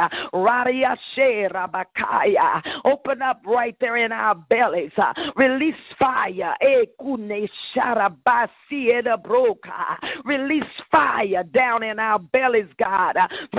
[2.84, 4.90] Open up right there in our bellies.
[5.36, 6.54] Release fire.
[10.24, 13.16] Release fire down in our bellies, God.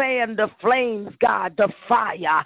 [0.07, 2.41] Fan the flames, God, the fire.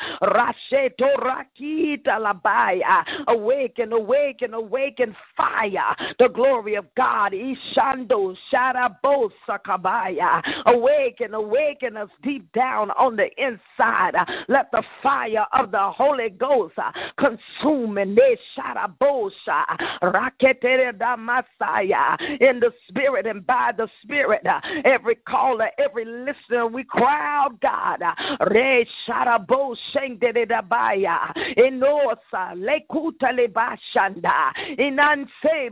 [3.28, 5.95] Awaken, awaken, awaken fire.
[6.17, 7.34] The glory of God.
[7.34, 10.41] Ishando Sharabo Sakabaya.
[10.65, 14.15] Awaken, awaken us deep down on the inside.
[14.47, 16.74] Let the fire of the Holy Ghost
[17.19, 19.65] consume and they Sharabosa.
[20.02, 22.17] Raketere da Messiah.
[22.39, 24.41] In the spirit and by the spirit.
[24.84, 28.01] Every caller, every listener, we crowd God.
[28.49, 31.17] Re Sharabo Shengde da Baya.
[31.57, 34.53] Enosa Lekuta Lebashanda.
[34.77, 35.69] Inanse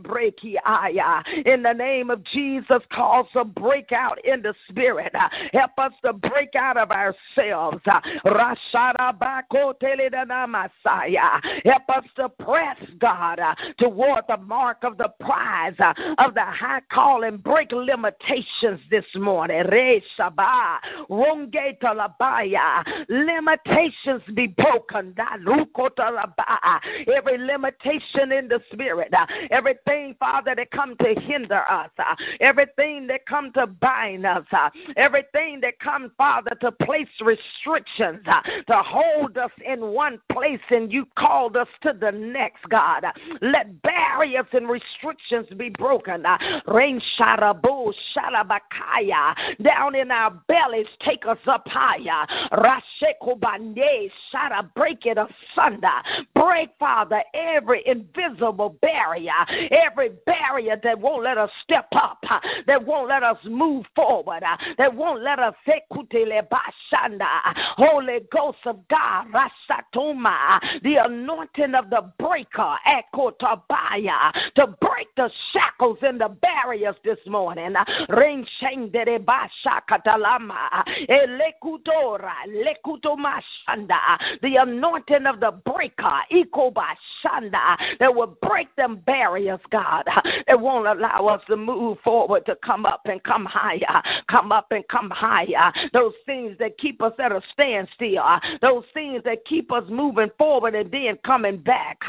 [0.65, 1.23] Aya.
[1.45, 5.13] In the name of Jesus, cause a breakout in the spirit.
[5.53, 7.79] Help us to break out of ourselves.
[11.65, 13.39] Help us to press, God,
[13.77, 15.75] toward the mark of the prize
[16.17, 19.63] of the high call and break limitations this morning.
[23.09, 25.15] Limitations be broken.
[27.15, 33.07] Every limitation in the spirit, uh, everything, Father, that come to hinder us, uh, everything
[33.07, 39.37] that come to bind us, uh, everything that come, Father, to place restrictions, to hold
[39.37, 43.03] us in one place, and you called us to the next, God.
[43.41, 46.25] Let barriers and restrictions be broken.
[46.67, 52.25] Rain sharabu sharabakaya down in our bellies, take us up higher.
[52.51, 55.87] Rasheko bande shara break it asunder.
[56.35, 59.31] Break, Father, every invisible barrier,
[59.71, 62.19] every barrier that won't let us step up,
[62.67, 64.43] that won't let us move forward,
[64.77, 65.53] that won't let us
[67.77, 75.97] Holy Ghost of God, Rasatuma, the anointing of the breaker, Ekotabaya, to break the shackles
[76.01, 77.73] and the barriers this morning.
[78.09, 78.45] Ring
[79.19, 80.83] Bashakatalama,
[81.63, 90.03] Lekutomashanda, the anointing of the breaker, Ikobashanda, that will break them barriers, God,
[90.47, 94.67] that won't allow us to move forward, to come up and come higher, come up
[94.71, 95.71] and come higher.
[95.93, 98.23] Those things that keep us at a standstill,
[98.61, 101.99] those things that keep us moving forward and then coming back.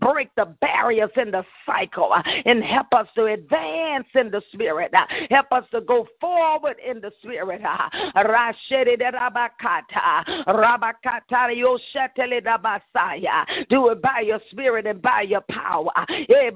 [0.00, 2.12] Break the barriers in the cycle
[2.44, 4.92] and help us to advance in the spirit.
[5.30, 7.62] Help us to go forward in the spirit.
[13.68, 15.90] Do it by your spirit and by your power.
[16.08, 16.50] Eh,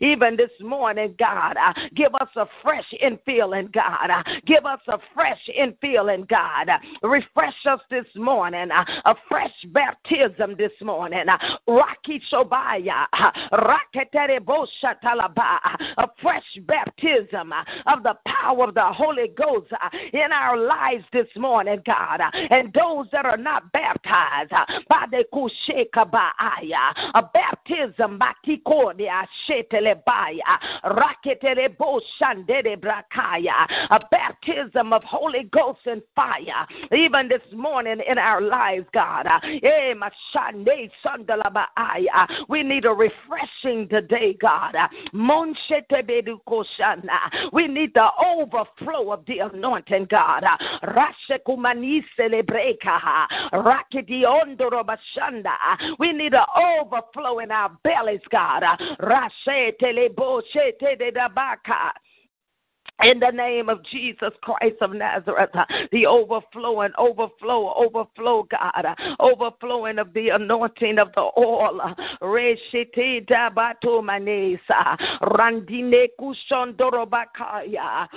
[0.00, 4.10] Even this morning, God, uh, give us a fresh infilling, God.
[4.10, 6.68] Uh, give us a fresh infilling, God.
[7.02, 8.70] Refresh us this morning.
[8.70, 11.24] Uh, a fresh baptism this morning.
[11.66, 13.06] Raki Shobaya.
[15.98, 17.52] a fresh baptism
[17.86, 19.72] of the power of the Holy Ghost
[20.16, 22.20] in our lives this morning, God.
[22.20, 24.64] Uh, and those that are not baptized, uh,
[27.14, 28.32] a baptism by
[28.96, 29.72] the a baptism,
[33.90, 39.26] a baptism of Holy Ghost and fire, even this morning in our lives, God.
[39.26, 39.94] Uh, eh,
[42.48, 44.74] we need a refreshing today, God.
[47.52, 50.44] We need the overflow of the anointing, God.
[55.98, 58.62] We need an overflow in our bellies, God
[63.02, 68.94] in the name of Jesus Christ of Nazareth, uh, the overflowing, overflow, overflow, God, uh,
[69.20, 71.80] overflowing of the anointing of the oil.
[71.82, 78.08] Uh, Reshite dabato manesa, randine kushondorobakaya,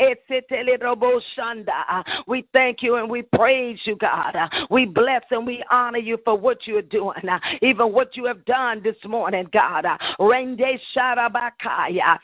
[0.00, 2.04] esetele roboshanda.
[2.28, 4.36] We thank you and we praise you, God.
[4.70, 7.22] We bless and we honor you for what you're doing,
[7.62, 9.86] even what you have done this morning, God.
[10.20, 12.18] Rende sharabakaya.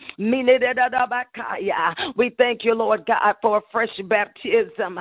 [2.17, 4.99] We thank you, Lord God, for a fresh baptism.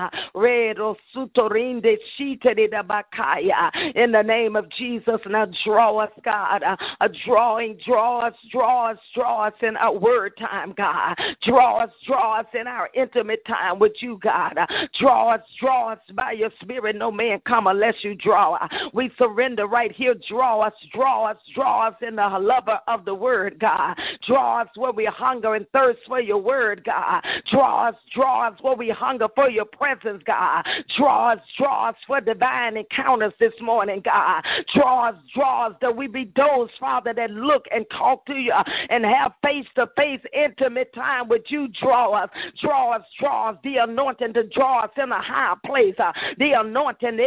[3.96, 6.64] In the name of Jesus, now draw us, God.
[6.64, 11.16] Uh, a drawing, draw us, draw us, draw us in our word time, God.
[11.46, 14.58] Draw us, draw us in our intimate time with you, God.
[14.58, 14.66] Uh,
[15.00, 16.96] draw us, draw us by your spirit.
[16.96, 18.56] No man come unless you draw.
[18.56, 20.16] Uh, we surrender right here.
[20.30, 23.96] Draw us, draw us, draw us in the lover of the word, God.
[24.28, 27.22] Draw us where we hunger and thirst for your word word, God.
[27.52, 30.64] Draw us, draw us where we hunger for your presence, God.
[30.98, 34.44] Draw us, draw us for divine encounters this morning, God.
[34.76, 38.54] Draw us, draw us that we be those, Father, that look and talk to you
[38.90, 41.68] and have face to face intimate time with you.
[41.82, 42.30] Draw us,
[42.62, 45.96] draw us, draw us, the anointing to draw us in a high place.
[45.98, 47.18] Uh, the anointing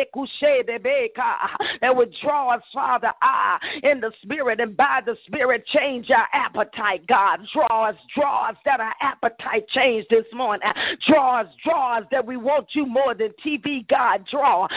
[1.80, 6.28] that would draw us, Father, ah, in the spirit and by the spirit change our
[6.32, 7.40] appetite, God.
[7.52, 10.68] Draw us, draw us that our appetite change this morning.
[11.08, 14.26] Draw us, draw us that we want you more than TV, God.
[14.30, 14.68] Draw.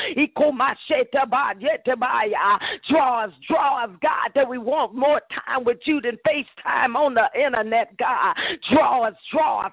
[2.89, 7.13] Draw us, draw us, God, that we want more time with you than FaceTime on
[7.13, 8.35] the internet, God.
[8.71, 9.71] Draw us, draw us,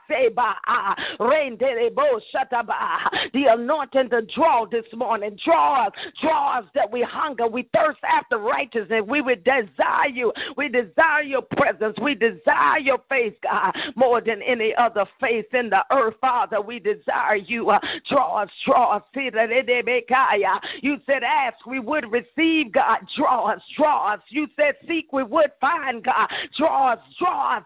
[3.32, 5.38] the anointing to draw this morning.
[5.44, 5.92] Draw us,
[6.22, 9.02] draw us that we hunger, we thirst after righteousness.
[9.06, 10.32] We would desire you.
[10.56, 11.96] We desire your presence.
[12.02, 16.60] We desire your face, God, more than any any other faith in the earth, Father.
[16.60, 17.70] We desire you.
[17.70, 17.78] Uh,
[18.08, 19.02] draw us, draw us.
[19.14, 22.98] You said, ask, we would receive, God.
[23.16, 24.20] Draw us, draw us.
[24.28, 26.28] You said, seek, we would find, God.
[26.56, 27.64] Draw us, draw us.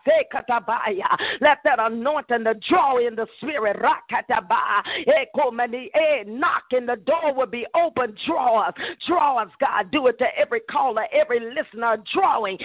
[1.41, 3.77] Let that anointing, the draw in the spirit,
[6.27, 8.17] knock and the door will be open.
[8.27, 8.75] Draw us,
[9.07, 9.91] draw us, God.
[9.93, 12.59] Do it to every caller, every listener, drawing.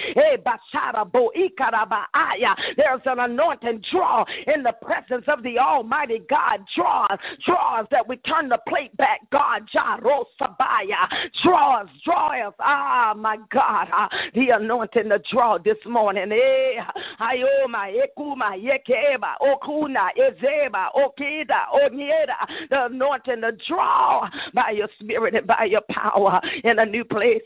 [2.77, 4.14] There's an anointing draw
[4.53, 6.59] in the presence of the Almighty God.
[6.75, 9.63] Draw us, draw us that we turn the plate back, God.
[9.73, 11.31] Jarosabaya.
[11.43, 12.53] Draw us, draw us.
[12.59, 13.87] Ah, my God.
[13.91, 16.31] Ah, the anointing to draw this morning.
[16.31, 16.81] Eh,
[17.19, 22.69] ayoma, ekuma, yekeba, okuna, ezeba, okida, onyeda.
[22.69, 27.41] The anointing to draw by your spirit and by your power in a new place.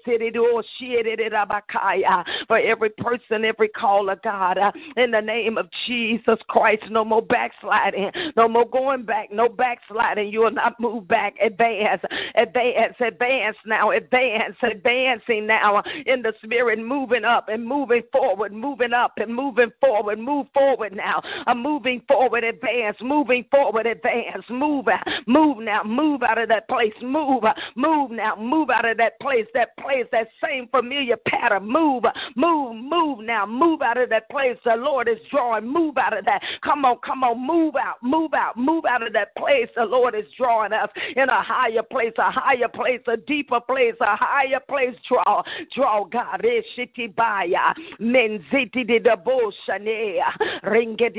[2.48, 6.84] For every person, every caller, God, uh, in the name of Jesus Christ.
[6.90, 8.12] No more backsliding.
[8.36, 9.32] No more going back.
[9.32, 10.30] No backsliding.
[10.30, 11.36] You will not move back.
[11.42, 12.02] Advance.
[12.36, 12.96] Advance.
[13.00, 13.92] Advance now.
[13.92, 14.56] Advance.
[14.64, 16.80] Advancing now in the spirit.
[16.80, 18.52] Moving up and moving forward.
[18.52, 20.20] Moving up and moving forward.
[20.20, 21.22] Move forward now.
[21.48, 22.44] I'm moving forward.
[22.44, 22.98] Advance.
[23.02, 23.86] Moving forward.
[23.86, 24.44] Advance.
[24.50, 24.88] Move.
[25.28, 25.84] Move now.
[25.84, 26.94] Move out of that place.
[27.02, 27.44] Move.
[27.76, 28.36] Move now.
[28.36, 29.46] Move out of that place.
[29.54, 30.06] That place.
[30.12, 31.68] That same familiar pattern.
[31.68, 32.04] Move.
[32.36, 32.76] Move.
[32.76, 33.46] Move now.
[33.46, 34.58] Move out of that place.
[34.66, 35.68] The Lord is drawing.
[35.68, 36.39] Move out of that.
[36.64, 39.68] Come on, come on, move out, move out, move out of that place.
[39.76, 43.96] The Lord is drawing us in a higher place, a higher place, a deeper place,
[44.02, 44.96] a higher place.
[45.08, 45.44] Draw,
[45.76, 46.46] draw, God.
[46.46, 46.62] Eh,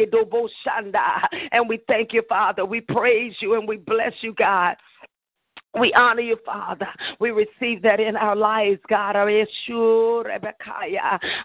[0.06, 1.26] Doboshanda.
[1.52, 2.64] And we thank you, Father.
[2.64, 4.76] We praise you and we bless you, God.
[5.78, 6.88] We honor you, Father.
[7.20, 9.14] We receive that in our lives, God.
[9.14, 10.72] Oh, Rebecca.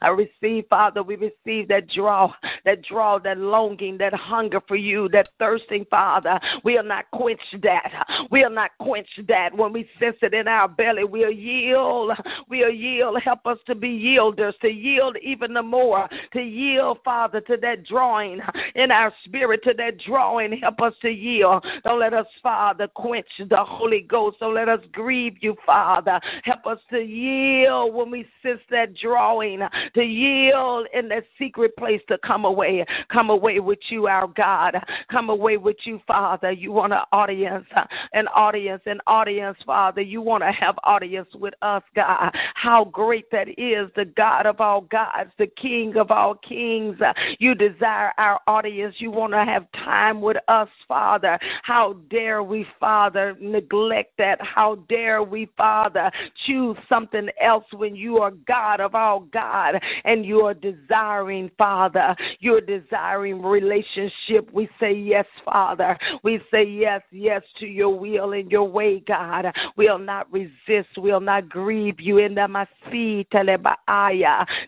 [0.02, 2.34] I receive, Father, we receive that draw,
[2.66, 6.40] that draw, that longing, that hunger for you, that thirsting, Father.
[6.64, 8.08] We'll not quench that.
[8.32, 9.56] We'll not quench that.
[9.56, 12.12] When we sense it in our belly, we'll yield.
[12.50, 13.22] We'll yield.
[13.24, 17.86] Help us to be yielders, to yield even the more, to yield, Father, to that
[17.86, 18.40] drawing
[18.74, 20.58] in our spirit, to that drawing.
[20.58, 21.64] Help us to yield.
[21.84, 24.38] Don't let us, Father, quench the Holy Ghost Ghost.
[24.40, 26.22] So let us grieve you, Father.
[26.46, 29.60] Help us to yield when we sense that drawing,
[29.94, 32.86] to yield in that secret place to come away.
[33.12, 34.78] Come away with you, our God.
[35.12, 36.50] Come away with you, Father.
[36.54, 37.66] You want an audience,
[38.14, 40.00] an audience, an audience, Father.
[40.00, 42.32] You want to have audience with us, God.
[42.54, 46.98] How great that is, the God of all gods, the King of all kings.
[47.40, 48.96] You desire our audience.
[49.00, 51.38] You want to have time with us, Father.
[51.64, 54.40] How dare we, Father, neglect that.
[54.42, 56.12] How dare we, Father,
[56.46, 62.16] choose something else when you are God of all God and you are desiring, Father,
[62.40, 64.52] you're desiring relationship.
[64.54, 65.98] We say yes, Father.
[66.24, 69.46] We say yes, yes to your will and your way, God.
[69.78, 73.26] We'll not resist, we'll not grieve you in the Masi.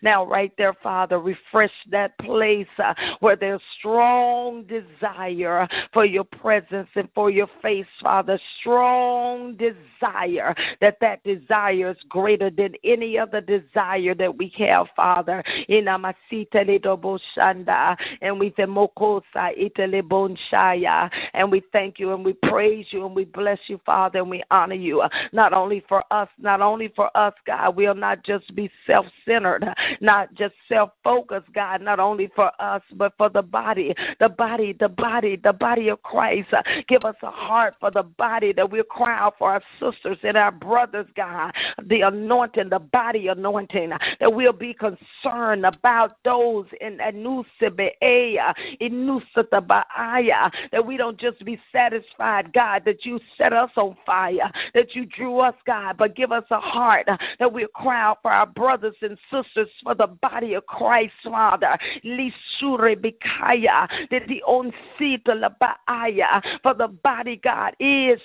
[0.01, 6.89] Now, right there, Father, refresh that place uh, where there's strong desire for your presence
[6.95, 8.39] and for your face, Father.
[8.59, 9.26] Strong
[9.57, 15.43] desire, that that desire is greater than any other desire that we have, Father.
[15.67, 16.67] In Amasita
[18.21, 18.53] and we
[21.33, 24.43] and we thank you and we praise you and we bless you, Father, and we
[24.51, 25.03] honor you.
[25.31, 29.65] Not only for us, not only for us, God, we'll not just be self centered,
[30.01, 34.75] not just self focused, God, not only for us, but for the body, the body,
[34.79, 36.49] the body, the body of Christ.
[36.87, 40.37] Give us a heart for the body that we're crying out for our sisters and
[40.37, 41.51] our brothers, God,
[41.87, 48.37] the anointing, the body anointing, uh, that we'll be concerned about those in Anusibeaya, eh,
[48.37, 53.97] uh, Inusatabaya, uh, that we don't just be satisfied, God, that you set us on
[54.05, 57.07] fire, that you drew us, God, but give us a heart
[57.39, 61.77] that we'll cry out for our brothers and sisters for the body of Christ, Father.
[62.03, 68.21] Lisure Bikaya, that the onsita labaaya, for the body, God, eh, is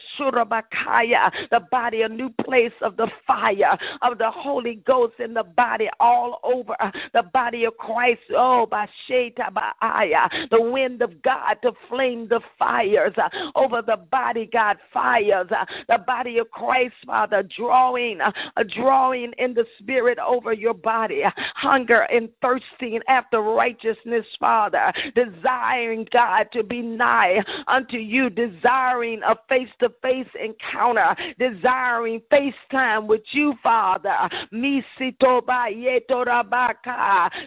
[1.51, 5.89] the body, a new place of the fire of the Holy Ghost in the body
[6.01, 6.75] all over
[7.13, 8.21] the body of Christ.
[8.37, 14.49] Oh, by Ba'aya, the wind of God to flame the fires uh, over the body,
[14.53, 18.33] God, fires, uh, the body of Christ, Father, drawing, uh,
[18.75, 21.23] drawing in the spirit over your body,
[21.55, 29.37] hunger and thirsting after righteousness, Father, desiring God to be nigh unto you, desiring a
[29.49, 34.29] face to face encounter encounter, desiring FaceTime with you, Father.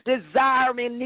[0.06, 1.00] Desiring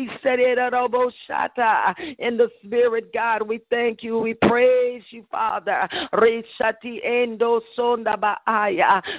[2.20, 3.42] in the spirit, God.
[3.48, 4.20] We thank you.
[4.20, 5.88] We praise you, Father.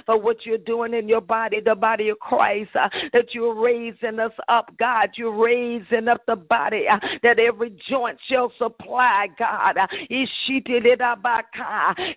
[0.05, 4.19] For what you're doing in your body, the body of Christ, uh, that you're raising
[4.19, 5.09] us up, God.
[5.15, 9.77] You're raising up the body, uh, that every joint shall supply, God.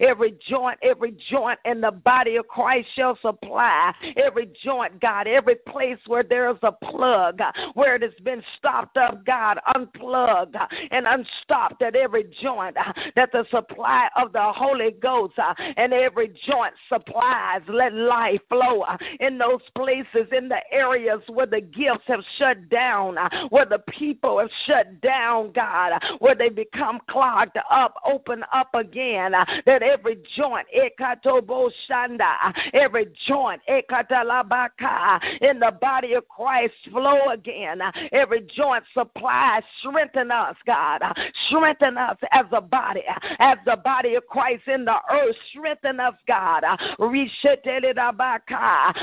[0.00, 3.92] Every joint every joint in the body of Christ shall supply.
[4.16, 7.40] Every joint, God, every place where there is a plug,
[7.74, 10.56] where it has been stopped up, God, unplugged
[10.90, 12.76] and unstopped at every joint,
[13.16, 15.34] that the supply of the Holy Ghost
[15.76, 17.62] and every joint supplies.
[17.68, 18.84] Let life flow
[19.20, 23.16] in those places, in the areas where the gifts have shut down,
[23.50, 29.32] where the people have shut down, God, where they become clogged up, open up again,
[29.66, 37.30] that every joint joint, ekatobo shanda, every joint, ekatalabaka, in the body of Christ flow
[37.32, 37.80] again.
[38.12, 41.02] Every joint supply, strengthen us, God.
[41.48, 43.02] Strengthen us as a body,
[43.38, 45.36] as the body of Christ in the earth.
[45.50, 46.64] Strengthen us, God.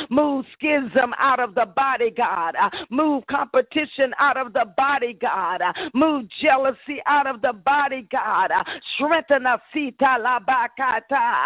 [0.09, 2.55] Move schism out of the body, God.
[2.89, 5.61] Move competition out of the body, God.
[5.93, 8.51] Move jealousy out of the body, God.
[8.95, 11.40] Strengthen us, Sita Labakata.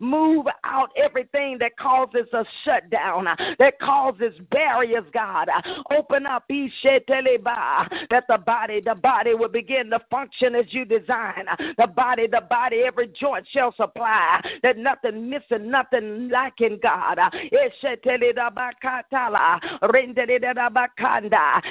[0.00, 3.26] Move out everything that causes a shutdown,
[3.58, 5.48] that causes barriers, God.
[5.96, 6.44] Open up
[8.10, 11.46] that the body, the body will begin to function as you design.
[11.78, 14.40] The body, the body, every joint shall supply.
[14.62, 17.18] That nothing missing, nothing lacking, God.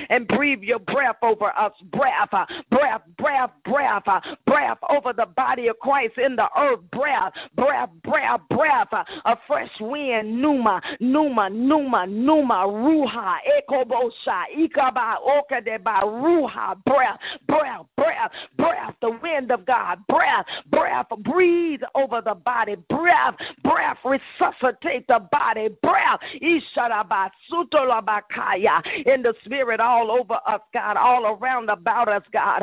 [0.10, 1.74] and breathe your breath over us.
[1.92, 2.30] Breath,
[2.70, 4.04] breath, breath, breath,
[4.46, 6.80] breath over the body of Christ in the earth.
[6.92, 8.88] Breath, breath, breath, breath,
[9.26, 10.42] a fresh wind.
[10.42, 19.52] Numa, Numa, Numa, Numa, Ruha, Ekobosha, Ikaba, Okadeba, Ruha, breath, breath, breath, breath, the wind
[19.52, 27.30] of God, breath, breath, breathe over the body, breath, breath, resuscitate the body, breath, Isharaba,
[27.52, 32.62] Sutolabakaya, in the spirit all over us, God, all around about us, God,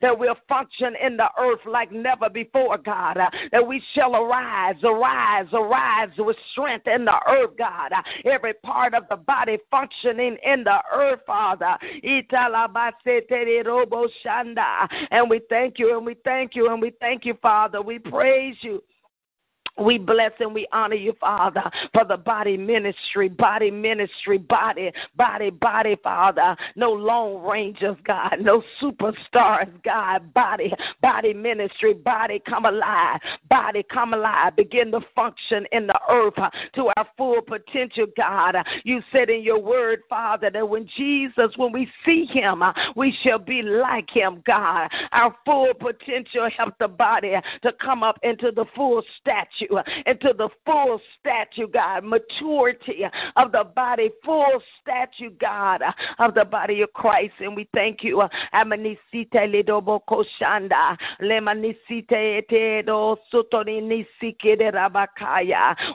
[0.00, 4.74] that we'll function in the earth like never before, God, uh, that we shall arise,
[4.84, 10.36] arise, arise with strength in the earth, God, uh, every part of the body functioning
[10.44, 11.76] in the earth, Father.
[15.10, 17.80] And we thank you and we thank you and we thank you, Father.
[17.80, 18.82] We praise you.
[19.80, 21.62] We bless and we honor you, Father,
[21.94, 26.54] for the body ministry, body ministry, body, body, body, Father.
[26.76, 34.12] No lone rangers, God, no superstars, God, body, body ministry, body come alive, body come
[34.12, 38.56] alive, begin to function in the earth uh, to our full potential, God.
[38.84, 43.16] You said in your word, Father, that when Jesus, when we see him, uh, we
[43.22, 44.90] shall be like him, God.
[45.12, 49.69] Our full potential help the body to come up into the full stature
[50.06, 53.04] into the full statue, God, maturity
[53.36, 55.82] of the body, full statue, God,
[56.18, 57.34] of the body of Christ.
[57.40, 58.22] And we thank you.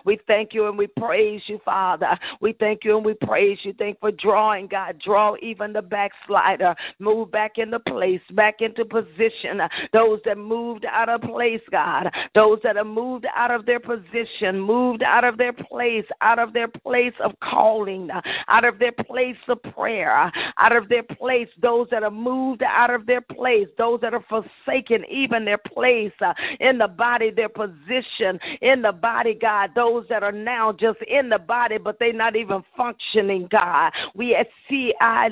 [0.05, 2.19] We thank you and we praise you, Father.
[2.41, 3.73] We thank you and we praise you.
[3.77, 5.01] Thank for drawing, God.
[5.03, 6.75] Draw even the backslider.
[6.99, 9.61] Move back into place, back into position.
[9.93, 12.09] Those that moved out of place, God.
[12.33, 16.53] Those that have moved out of their position, moved out of their place, out of
[16.53, 18.09] their place of calling,
[18.47, 22.89] out of their place of prayer, out of their place, those that are moved out
[22.89, 27.49] of their place, those that are forsaken even their place uh, in the body, their
[27.49, 32.13] position in the body, God, those that are now just in the body, but they're
[32.13, 33.91] not even functioning, God.
[34.15, 35.29] We at see I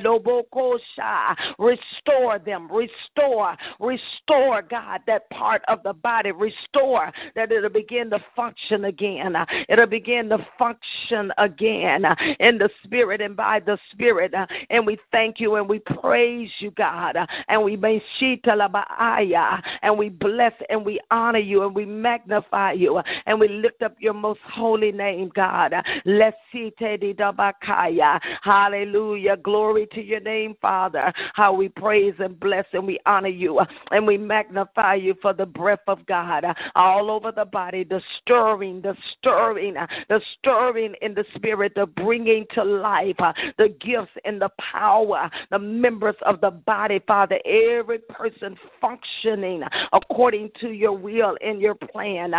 [1.60, 8.24] restore them, restore, restore, God, that part of the body, restore that it'll begin to
[8.36, 9.36] function again.
[9.70, 12.06] It'll begin to function again
[12.40, 14.34] in the spirit and by the spirit.
[14.70, 17.18] And we thank you and we praise you, God.
[17.48, 17.74] And we
[19.82, 23.96] and we bless and we honor you and we magnify you and we lift up
[24.00, 25.74] your most holy name, God.
[28.44, 29.38] Hallelujah.
[29.38, 31.14] Glory to your name, Father.
[31.34, 33.60] How we praise and bless and we honor you
[33.92, 36.46] and we magnify you for the breath of God
[36.76, 41.86] all over the body, the stirring, the stirring, uh, the stirring in the spirit, the
[41.86, 47.40] bringing to life, uh, the gifts and the power, the members of the body, Father,
[47.46, 52.34] every person functioning according to your will and your plan.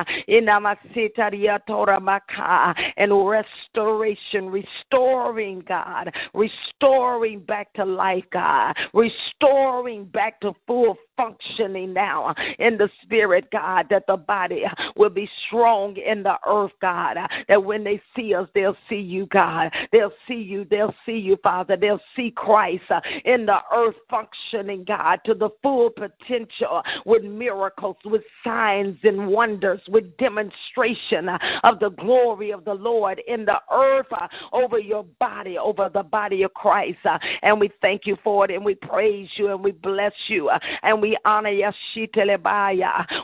[2.97, 12.35] And restoration, restoring, God, restoring back to life, God, restoring back to full functioning now
[12.59, 14.65] in the spirit, God, that the body
[14.97, 17.17] will be strong in the earth, God,
[17.49, 19.71] that when they see us, they'll see you, God.
[19.93, 21.77] They'll see you, they'll see you, Father.
[21.77, 22.85] They'll see Christ
[23.25, 29.81] in the earth functioning, God, to the full potential with miracles, with signs and wonders,
[29.89, 31.29] with demonstration
[31.63, 34.07] of the glory of the Lord in the earth
[34.53, 36.99] over your body, over the body of Christ.
[37.43, 40.51] And we thank you for it and we praise you and we bless you
[40.83, 41.71] and we honor you.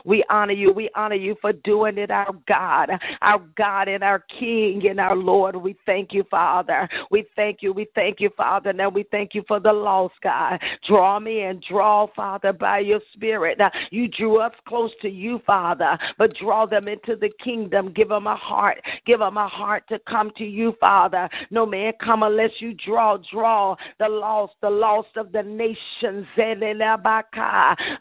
[0.05, 0.71] We honor you.
[0.71, 2.89] We honor you for doing it, our God,
[3.21, 5.55] our God and our King and our Lord.
[5.55, 6.89] We thank you, Father.
[7.09, 7.73] We thank you.
[7.73, 8.73] We thank you, Father.
[8.73, 10.59] Now we thank you for the lost, God.
[10.87, 13.59] Draw me and draw, Father, by your Spirit.
[13.89, 17.91] You drew us close to you, Father, but draw them into the kingdom.
[17.93, 18.81] Give them a heart.
[19.05, 21.29] Give them a heart to come to you, Father.
[21.49, 23.17] No man come unless you draw.
[23.31, 26.25] Draw the lost, the lost of the nations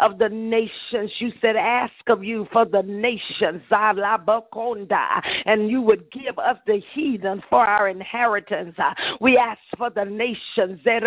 [0.00, 1.10] of the nations.
[1.18, 7.42] You said, Ask of you for the nations, and you would give us the heathen
[7.48, 8.76] for our inheritance.
[9.20, 11.00] We ask for the nations, the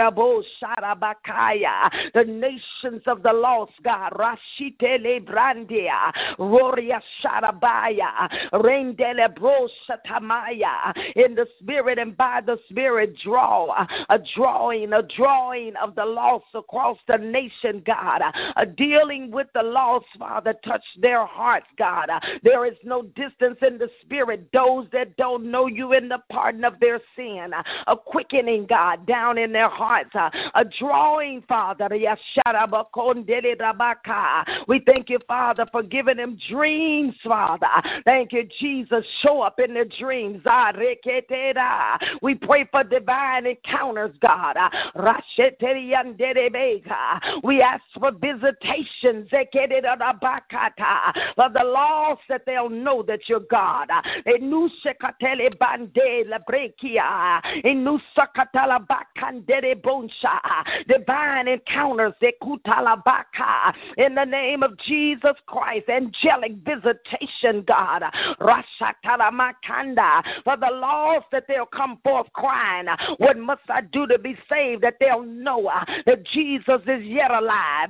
[2.28, 4.14] nations of the lost, God.
[4.14, 13.86] Rashite Lebrandia, Roria Sharabaya, Rendele Brosatamaya, in the spirit and by the spirit, draw.
[14.10, 18.22] A drawing, a drawing of the lost across the nation, God,
[18.56, 20.54] uh, dealing with the lost, Father.
[20.66, 22.10] Touch their hearts, God.
[22.10, 24.48] Uh, there is no distance in the spirit.
[24.54, 29.06] Those that don't know you in the pardon of their sin, uh, a quickening, God,
[29.08, 31.88] down in their hearts, uh, a drawing, Father.
[34.68, 37.68] We thank you, Father, for giving them dreams, Father.
[38.06, 39.04] Thank you, Jesus.
[39.22, 40.42] Show up in the dreams.
[42.22, 44.58] We pray for divine encounters, God.
[47.44, 48.12] We ask for
[48.44, 49.28] visitations
[51.36, 53.88] for the lost that they'll know that you're God.
[60.88, 62.14] Divine encounters
[63.98, 65.90] in the name of Jesus Christ.
[65.90, 68.04] Angelic visitation, God.
[70.44, 72.88] For the lost that they'll come forth crying,
[73.18, 74.84] What must I do to be saved?
[74.84, 75.70] That they'll know
[76.06, 77.90] that Jesus is yet alive.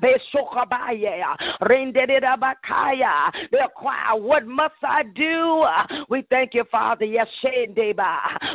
[3.51, 5.65] They'll cry, What must I do?
[6.09, 7.05] We thank you, Father.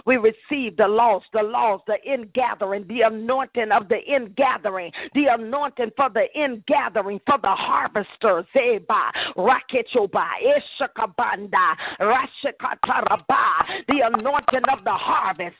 [0.06, 5.90] We receive the lost, the lost, the ingathering, the anointing of the ingathering, the anointing
[5.96, 8.44] for the ingathering, for the harvesters.
[13.88, 15.56] The anointing of the harvest.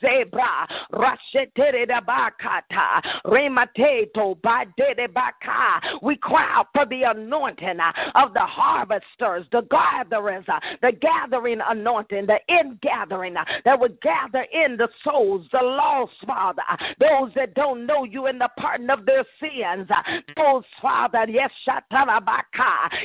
[6.03, 11.61] We cry out for the anointing uh, of the harvesters, the gatherers, uh, the gathering
[11.69, 16.63] anointing, the ingathering uh, that would gather in the souls, the lost, Father,
[17.01, 19.89] those that don't know you in the pardon of their sins,
[20.37, 21.51] those, Father, yes,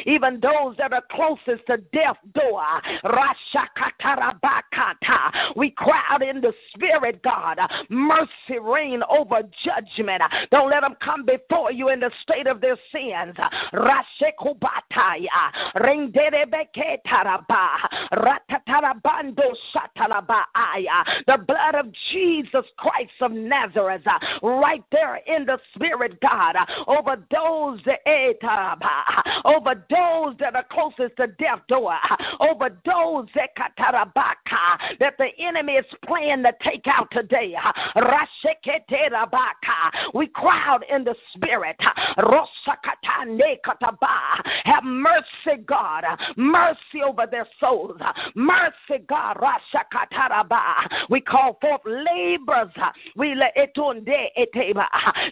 [0.06, 2.64] even those that are closest to death door.
[5.56, 7.58] We cry out in the spirit, God.
[7.90, 10.22] Mercy reign over judgment.
[10.52, 13.36] Don't let them come before you in the state of their sins.
[21.26, 26.66] The blood of Jesus Christ of Nazareth, uh, right there in the spirit, God, uh,
[26.88, 28.34] over those that eh,
[29.46, 32.16] over those that are closest to death door, uh,
[32.52, 37.54] over those that the enemy is playing to take out today.
[40.14, 41.78] We crowd in the spirit.
[44.66, 46.04] Have mercy, God.
[46.36, 47.98] Mercy over their souls.
[48.36, 49.38] Mercy, God.
[51.10, 51.82] We call forth
[53.36, 53.54] let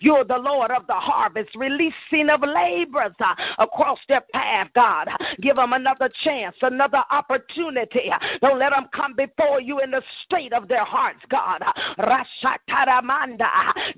[0.01, 3.13] You're the Lord of the harvest, releasing of laborers
[3.59, 5.07] across their path, God.
[5.41, 8.11] Give them another chance, another opportunity.
[8.41, 11.61] Don't let them come before you in the state of their hearts, God.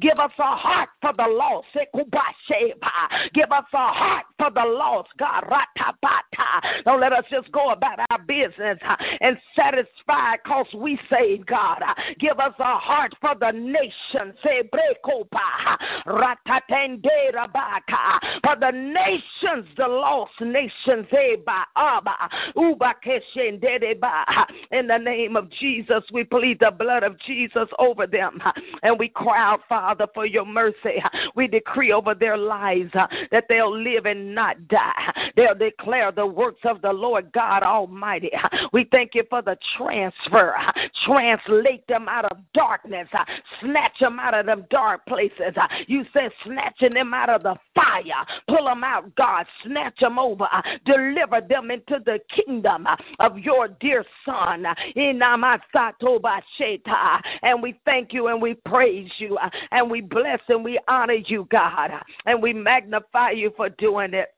[0.02, 1.68] Give us a heart for the lost.
[3.34, 5.44] Give us a heart for the lost, God.
[6.86, 11.82] Don't let us just go about our business uh, and satisfy because we say, God.
[11.82, 14.34] Uh, give us a heart for the nation.
[14.44, 14.78] Say, uh,
[18.44, 21.08] For the nations, the lost nations.
[21.12, 21.36] Eh,
[24.04, 28.40] ah, In the name of Jesus, we plead the blood of Jesus over them.
[28.82, 31.02] And we cry out, Father, for your mercy.
[31.36, 32.92] We decree over their lives
[33.34, 35.12] that they'll live and not die.
[35.36, 38.32] They'll declare the works of the Lord God Almighty.
[38.72, 40.56] We thank you for the transfer.
[41.06, 43.08] Translate them out of darkness.
[43.60, 45.56] Snatch them out of them dark places.
[45.88, 48.04] You said snatching them out of the fire.
[48.48, 49.46] Pull them out, God.
[49.66, 50.48] Snatch them over.
[50.86, 52.86] Deliver them into the kingdom
[53.20, 54.66] of your dear Son.
[57.42, 59.40] And we thank you and we praise you
[59.72, 61.90] and we bless and we honor you, God.
[62.28, 64.30] And we magnify you for doing it.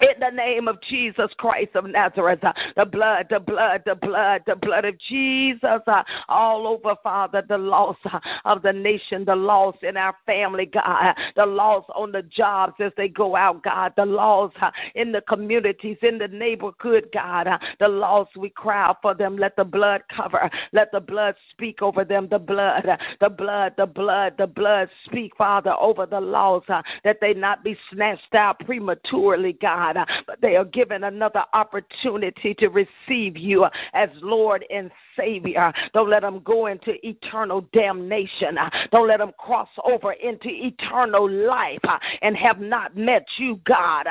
[0.00, 4.42] In the name of Jesus Christ of Nazareth, uh, the blood, the blood, the blood,
[4.44, 9.36] the blood of Jesus, uh, all over, Father, the loss uh, of the nation, the
[9.36, 13.92] loss in our family, God, the loss on the jobs as they go out, God,
[13.96, 14.52] the loss
[14.96, 17.46] in the communities, in the neighborhood, God,
[17.78, 19.38] the loss we cry for them.
[19.38, 22.84] Let the blood cover, let the blood speak over them, the blood,
[23.20, 26.64] the blood, the blood, the blood speak, Father, over the loss
[27.04, 29.83] that they not be snatched out prematurely, God.
[29.84, 35.72] God, uh, but they are given another opportunity to receive you as Lord and Savior.
[35.92, 38.56] Don't let them go into eternal damnation.
[38.92, 41.80] Don't let them cross over into eternal life
[42.22, 44.06] and have not met you, God.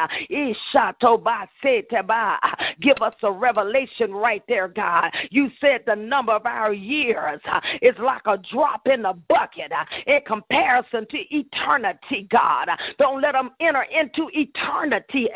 [2.81, 5.11] Give us a revelation right there, God.
[5.29, 7.41] You said the number of our years
[7.81, 9.71] is like a drop in the bucket
[10.07, 12.67] in comparison to eternity, God.
[12.99, 15.29] Don't let them enter into eternity.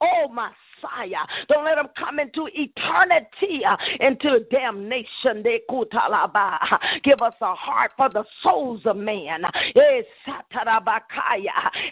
[0.00, 0.50] Oh, my
[0.84, 1.24] Messiah.
[1.48, 5.44] Don't let them come into eternity, uh, into damnation.
[5.44, 9.42] Uh, give us a heart for the souls of man.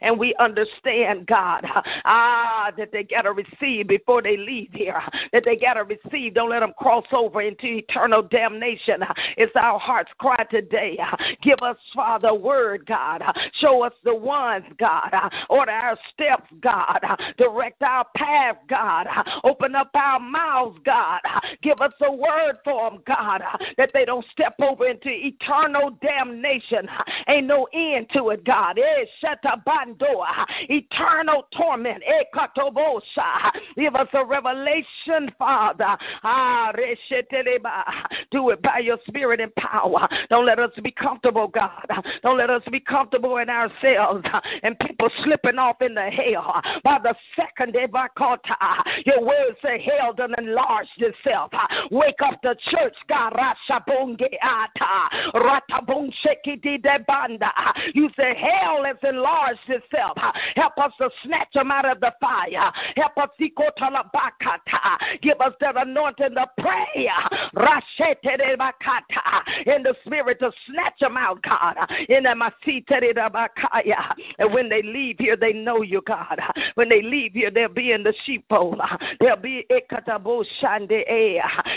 [0.01, 4.97] And we understand, God, uh, ah, that they got to receive before they leave here,
[5.05, 6.34] uh, that they got to receive.
[6.34, 9.03] Don't let them cross over into eternal damnation.
[9.36, 10.99] It's our heart's cry today.
[11.43, 13.22] Give us, Father, word, God.
[13.61, 15.11] Show us the ones, God.
[15.49, 16.99] Order our steps, God.
[17.38, 18.82] Direct our path, God.
[18.83, 19.07] God.
[19.45, 21.20] Open up our mouths, God.
[21.62, 23.41] Give us a word for them, God,
[23.76, 26.89] that they don't step over into eternal damnation.
[27.28, 28.78] Ain't no end to it, God.
[28.78, 29.05] Eh,
[30.68, 32.03] eternal torment.
[32.07, 32.24] Eh,
[33.76, 35.97] Give us a revelation, Father.
[36.24, 36.72] Ah.
[38.30, 40.09] Do it by your spirit and power.
[40.30, 41.87] Don't let us be comfortable, God.
[42.22, 44.24] Don't let us be comfortable in ourselves
[44.62, 48.07] and people slipping off in the hell by the second day by
[49.07, 51.51] your word say hell done enlarged itself.
[51.91, 53.33] Wake up the church, God.
[57.95, 60.17] You say hell has enlarged itself.
[60.57, 62.73] Help us to snatch them out of the fire.
[62.97, 63.29] Help us
[65.23, 67.09] give us that anointing to pray.
[69.67, 71.77] In the spirit to snatch them out, God.
[72.09, 72.25] In
[74.39, 76.41] And when they leave here, they know you, God.
[76.75, 78.51] When they leave here, they'll be in the sheepfold
[79.20, 79.64] There'll be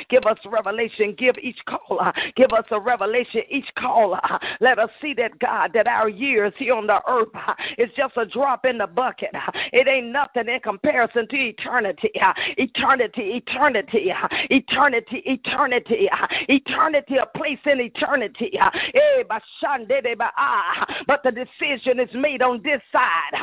[0.09, 1.15] Give us revelation.
[1.17, 2.11] Give each caller.
[2.35, 3.41] Give us a revelation.
[3.49, 4.19] Each caller.
[4.59, 7.29] Let us see that God, that our years here on the earth
[7.77, 9.29] is just a drop in the bucket.
[9.71, 12.11] It ain't nothing in comparison to eternity.
[12.57, 14.11] Eternity, eternity,
[14.49, 16.09] eternity, eternity,
[16.49, 18.51] eternity, a place in eternity.
[18.59, 19.23] Eh,
[20.37, 20.85] ah.
[21.07, 23.33] But the decision is made on this side.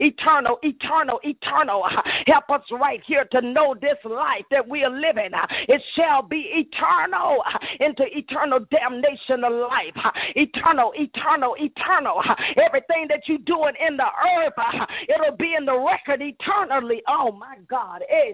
[0.00, 1.84] Eternal, eternal, eternal.
[2.26, 5.30] Help us right here to know this life that we are living.
[5.68, 7.42] It shall be eternal
[7.80, 10.12] into eternal damnation of life.
[10.36, 12.22] Eternal, eternal, eternal.
[12.56, 17.02] Everything that you're doing in the earth, it'll be in the record eternally.
[17.08, 18.02] Oh my God.
[18.10, 18.32] Eh,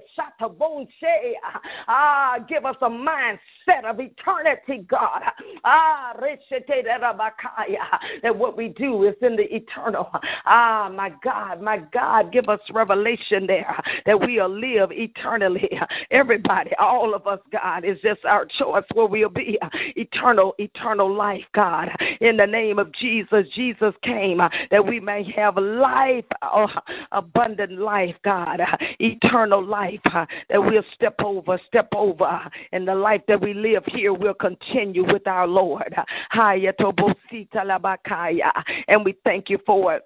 [1.89, 3.39] ah, give us a mindset
[3.85, 5.23] of eternity, God.
[5.65, 6.13] Ah,
[8.23, 10.11] that what we do is in the eternal.
[10.47, 15.69] Ah, my God, my God, give us revelation there that we'll live eternally.
[16.11, 19.59] Everybody, all of us, God, is just our choice where we'll be
[19.97, 21.89] eternal, eternal life, God.
[22.21, 24.39] In the name of Jesus, Jesus came
[24.71, 26.67] that we may have life, uh,
[27.13, 28.61] abundant life, God,
[28.99, 32.41] eternal life that we'll step over, step over.
[32.73, 35.95] In the life that we live here, we'll continue with our Lord.
[38.89, 40.03] And we thank you for it.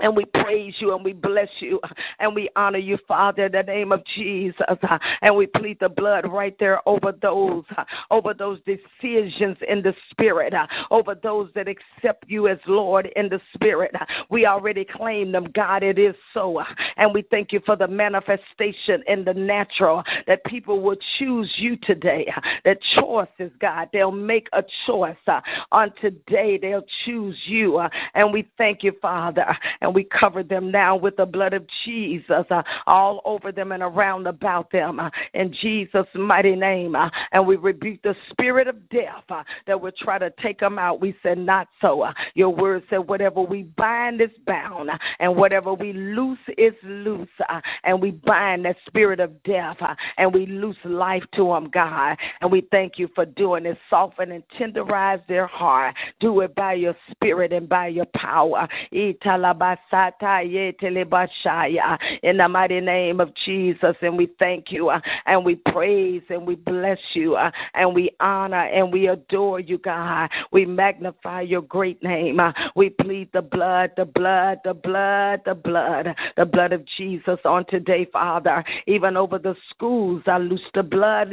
[0.00, 1.80] And we praise you and we bless you
[2.18, 4.66] and we honor you, Father, in the name of Jesus.
[5.22, 7.64] And we plead the blood right there over those,
[8.10, 10.52] over those decisions in the spirit,
[10.90, 13.92] over those that accept you as Lord in the spirit.
[14.30, 15.82] We already claim them, God.
[15.82, 16.60] It is so.
[16.96, 21.76] And we thank you for the manifestation in the natural that people will choose you
[21.76, 22.32] today.
[22.64, 25.16] That choices, God, they'll make a choice
[25.70, 26.58] on today.
[26.60, 27.80] They'll choose you.
[28.14, 32.46] And we thank you, Father and we cover them now with the blood of Jesus
[32.50, 36.96] uh, all over them and around about them uh, in Jesus' mighty name.
[36.96, 40.78] Uh, and we rebuke the spirit of death uh, that would try to take them
[40.78, 41.02] out.
[41.02, 42.02] We said, Not so.
[42.02, 46.72] Uh, your word said, Whatever we bind is bound, uh, and whatever we loose is
[46.82, 47.28] loose.
[47.84, 49.76] and we bind that spirit of death,
[50.16, 52.16] and we loose life to them, God.
[52.40, 53.76] And we thank you for doing it.
[53.90, 55.94] Soften and tenderize their heart.
[56.20, 58.66] Do it by your spirit and by your power
[62.22, 63.96] in the mighty name of Jesus.
[64.02, 68.10] And we thank you uh, and we praise and we bless you uh, and we
[68.20, 70.30] honor and we adore you, God.
[70.52, 72.40] We magnify your great name.
[72.40, 77.38] Uh, we plead the blood, the blood, the blood, the blood, the blood of Jesus
[77.44, 78.64] on today, Father.
[78.86, 81.30] Even over the schools, I loose the blood.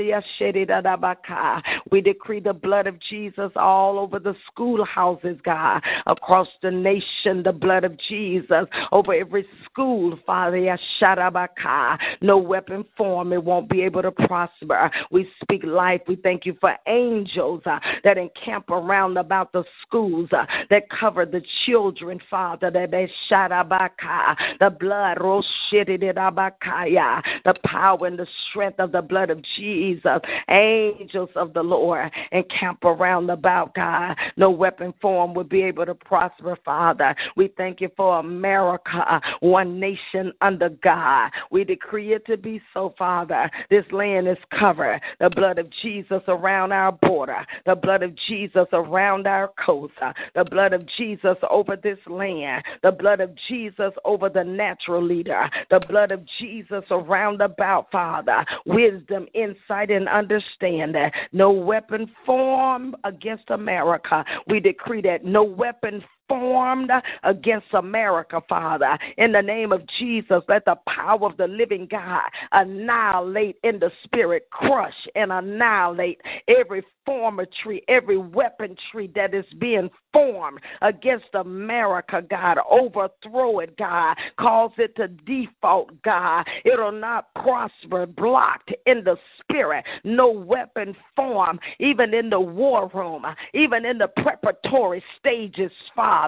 [1.91, 7.51] We decree the blood of Jesus all over the schoolhouses, God, across the nation, the
[7.51, 8.30] blood of Jesus.
[8.31, 10.57] Jesus over every school, Father.
[10.57, 11.97] Yasharabaka.
[12.21, 14.91] No weapon form, it won't be able to prosper.
[15.11, 16.01] We speak life.
[16.07, 21.25] We thank you for angels uh, that encamp around about the schools uh, that cover
[21.25, 22.71] the children, Father.
[22.71, 24.35] That they sharabaka.
[24.59, 27.21] The blood, roshididabakaya.
[27.45, 30.19] The power and the strength of the blood of Jesus.
[30.49, 34.15] Angels of the Lord encamp around about, God.
[34.37, 37.15] No weapon form will be able to prosper, Father.
[37.35, 41.31] We thank you for America, one nation under God.
[41.49, 43.49] We decree it to be so, Father.
[43.69, 45.01] This land is covered.
[45.19, 49.93] The blood of Jesus around our border, the blood of Jesus around our coast,
[50.35, 55.49] the blood of Jesus over this land, the blood of Jesus over the natural leader,
[55.69, 58.45] the blood of Jesus around about, Father.
[58.65, 61.09] Wisdom, insight, and understanding.
[61.31, 64.23] No weapon formed against America.
[64.47, 66.89] We decree that no weapon formed
[67.23, 68.97] against America, Father.
[69.17, 73.91] In the name of Jesus, let the power of the living God annihilate in the
[74.05, 82.57] spirit, crush and annihilate every formatry, every weaponry that is being formed against America, God.
[82.69, 84.15] Overthrow it, God.
[84.39, 86.45] Cause it to default, God.
[86.63, 89.83] It'll not prosper, blocked in the spirit.
[90.05, 96.20] No weapon form, even in the war room, even in the preparatory stages, Father.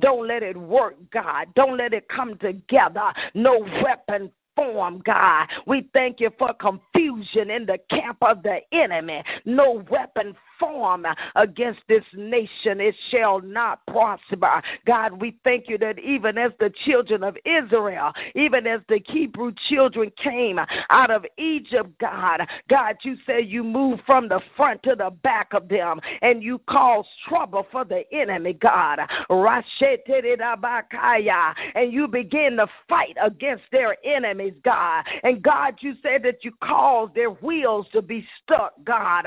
[0.00, 1.46] Don't let it work, God.
[1.54, 3.12] Don't let it come together.
[3.34, 5.46] No weapon form, God.
[5.66, 9.22] We thank you for confusion in the camp of the enemy.
[9.44, 11.06] No weapon form
[11.36, 14.62] against this nation, it shall not prosper.
[14.86, 19.52] God, we thank you that even as the children of Israel, even as the Hebrew
[19.68, 20.58] children came
[20.90, 25.48] out of Egypt, God, God, you said you moved from the front to the back
[25.52, 28.98] of them and you caused trouble for the enemy, God.
[31.74, 35.04] And you begin to fight against their enemies, God.
[35.22, 39.24] And God, you said that you caused their wheels to be stuck, God.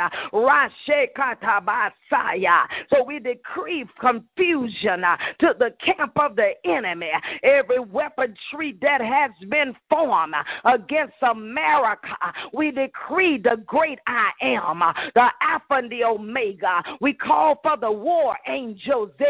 [2.89, 7.09] So we decree confusion uh, to the camp of the enemy.
[7.43, 12.15] Every weaponry that has been formed against America,
[12.53, 16.84] we decree the great I am, uh, the Alpha and the Omega.
[16.99, 19.26] We call for the war angels uh,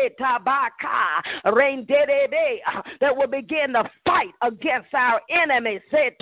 [2.99, 5.81] that will begin to fight against our enemies.
[5.91, 6.17] That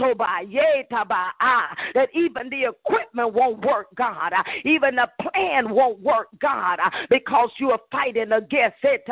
[2.14, 4.34] even the equipment won't work, God.
[4.66, 9.06] Even the plan plan won't work, God, uh, because you are fighting against it.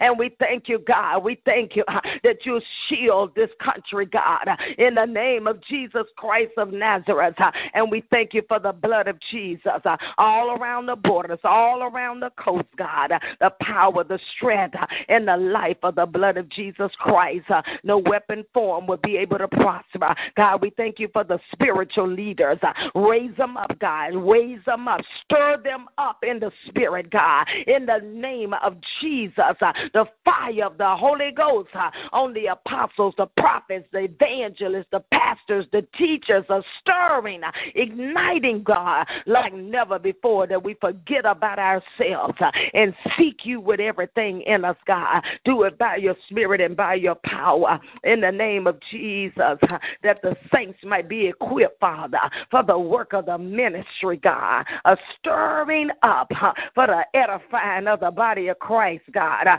[0.00, 1.20] And we thank you, God.
[1.20, 5.62] We thank you uh, that you shield this country, God, uh, in the name of
[5.64, 7.34] Jesus Christ of Nazareth.
[7.74, 9.72] And we thank you for the blood of Jesus
[10.16, 13.12] all around the borders, all around the coast, God.
[13.40, 14.76] The power, the strength,
[15.08, 17.46] and the life of the blood of Jesus Christ.
[17.84, 20.14] No weapon form will be able to prosper.
[20.36, 22.58] God, we thank you for the spiritual leaders.
[22.94, 24.14] Raise them up, God.
[24.14, 24.97] Raise them up.
[25.24, 29.34] Stir them up in the spirit, God, in the name of Jesus.
[29.60, 34.86] Uh, the fire of the Holy Ghost uh, on the apostles, the prophets, the evangelists,
[34.90, 41.24] the pastors, the teachers are stirring, uh, igniting, God, like never before, that we forget
[41.24, 42.38] about ourselves
[42.74, 45.22] and seek you with everything in us, God.
[45.44, 49.58] Do it by your spirit and by your power in the name of Jesus,
[50.02, 52.18] that the saints might be equipped, Father,
[52.50, 56.30] for the work of the ministry, God a stirring up
[56.74, 59.46] for the edifying of the body of Christ, God.
[59.46, 59.58] Uh,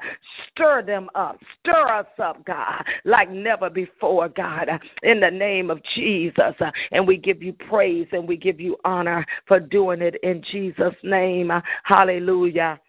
[0.49, 1.37] stir them up.
[1.59, 6.55] Stir us up, God, like never before, God, uh, in the name of Jesus.
[6.59, 10.43] Uh, and we give you praise and we give you honor for doing it in
[10.51, 11.51] Jesus' name.
[11.83, 12.79] Hallelujah.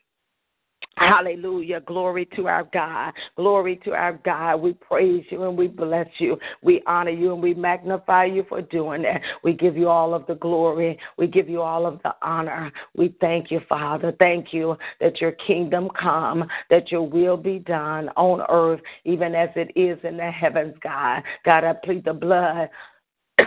[0.96, 1.80] Hallelujah.
[1.80, 3.12] Glory to our God.
[3.36, 4.56] Glory to our God.
[4.56, 6.38] We praise you and we bless you.
[6.62, 9.22] We honor you and we magnify you for doing that.
[9.42, 10.98] We give you all of the glory.
[11.16, 12.70] We give you all of the honor.
[12.94, 14.12] We thank you, Father.
[14.18, 19.48] Thank you that your kingdom come, that your will be done on earth, even as
[19.56, 21.22] it is in the heavens, God.
[21.46, 22.68] God, I plead the blood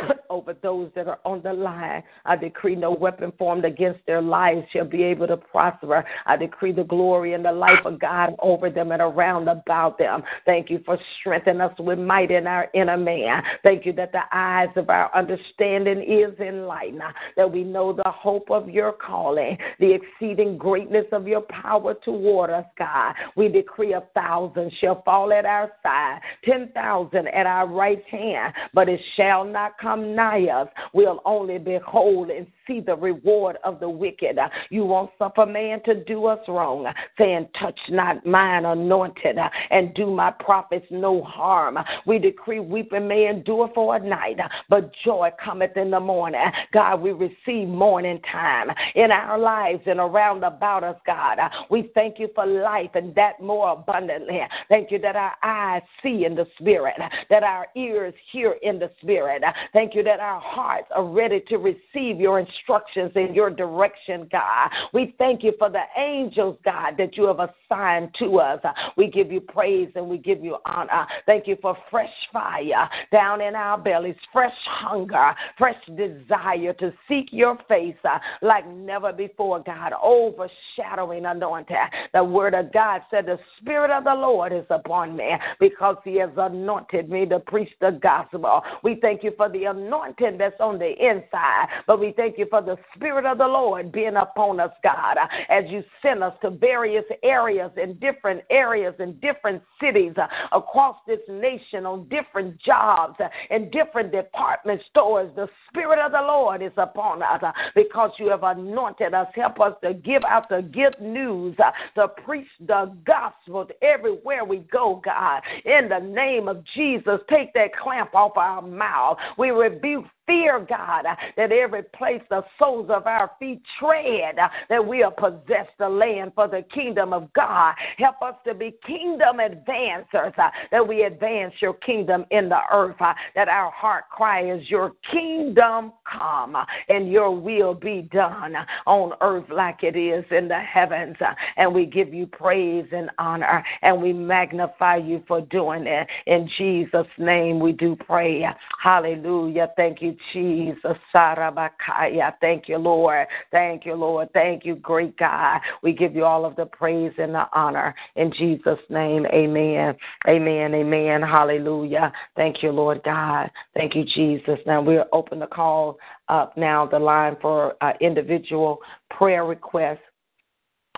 [0.30, 2.04] over those that are on the line.
[2.26, 6.06] I decree no weapon formed against their lives shall be able to prosper.
[6.26, 10.24] I decree the glory and the life of God over them and around about them.
[10.46, 13.44] Thank you for strengthening us with might in our inner man.
[13.64, 17.02] Thank you that the eyes of our understanding is enlightened,
[17.36, 22.50] that we know the hope of your calling, the exceeding greatness of your power toward
[22.50, 23.14] us, God.
[23.36, 28.54] We decree a thousand shall fall at our side, ten thousand at our right hand,
[28.74, 33.80] but it shall not come nigh us, we'll only behold and see the reward of
[33.80, 34.38] the wicked.
[34.38, 39.38] Uh, you won't suffer man to do us wrong, uh, saying, Touch not mine anointed,
[39.38, 41.78] uh, and do my prophets no harm.
[42.06, 44.38] We decree weeping may endure for a night,
[44.70, 46.42] but joy cometh in the morning.
[46.72, 51.38] God, we receive morning time in our lives and around about us, God.
[51.70, 54.42] We thank you for life and that more abundantly.
[54.70, 56.96] Thank you that our eyes see in the spirit,
[57.30, 59.44] that our ears hear in the spirit.
[59.74, 64.70] Thank you that our hearts are ready to receive your instructions and your direction, God.
[64.94, 68.60] We thank you for the angels, God, that you have assigned to us.
[68.98, 71.06] We give you praise and we give you honor.
[71.26, 77.28] Thank you for fresh fire down in our bellies, fresh hunger, fresh desire to seek
[77.32, 81.76] your face uh, like never before, God, overshadowing anointing.
[82.14, 86.18] The word of God said, The Spirit of the Lord is upon me because he
[86.20, 88.62] has anointed me to preach the gospel.
[88.84, 92.62] We thank you for the anointing that's on the inside, but we thank you for
[92.62, 95.18] the Spirit of the Lord being upon us, God,
[95.50, 100.14] as you send us to various areas in different areas in different cities
[100.52, 103.16] across this nation on different jobs
[103.50, 105.32] in different department stores.
[105.36, 107.44] The Spirit of the Lord is upon us
[107.76, 109.28] because you have anointed us.
[109.36, 111.56] Help us to give out the good news,
[111.96, 115.42] to preach the gospel everywhere we go, God.
[115.66, 119.18] In the name of Jesus, take that clamp off our mouth.
[119.38, 121.06] We rebuke fear, God,
[121.38, 125.90] that every place the soles of our feet tread, uh, that we are possessed the
[125.90, 127.74] land for the kingdom of God.
[127.98, 132.96] Help us to be kingdom advancers, uh, that we advance your kingdom in the earth,
[133.00, 136.56] uh, that our heart cry is your kingdom come
[136.90, 138.56] and your will be done
[138.86, 141.16] on earth like it is in the heavens.
[141.58, 146.08] And we give you praise and honor and we magnify you for doing it.
[146.28, 148.46] In Jesus' name we do pray.
[148.82, 149.70] Hallelujah.
[149.76, 150.98] Thank you, Jesus.
[151.14, 152.34] Sarabakaya.
[152.42, 153.28] Thank you, Lord.
[153.52, 154.30] Thank you, Lord.
[154.34, 155.60] Thank you, great God.
[155.82, 157.94] We give you all of the praise and the honor.
[158.16, 159.96] In Jesus' name, amen.
[160.28, 160.74] Amen.
[160.74, 161.22] Amen.
[161.22, 162.12] Hallelujah.
[162.36, 163.50] Thank you, Lord God.
[163.76, 164.60] Thank you, Jesus.
[164.66, 165.98] Now we'll open the call
[166.30, 170.00] up now, the line for uh, individual prayer requests.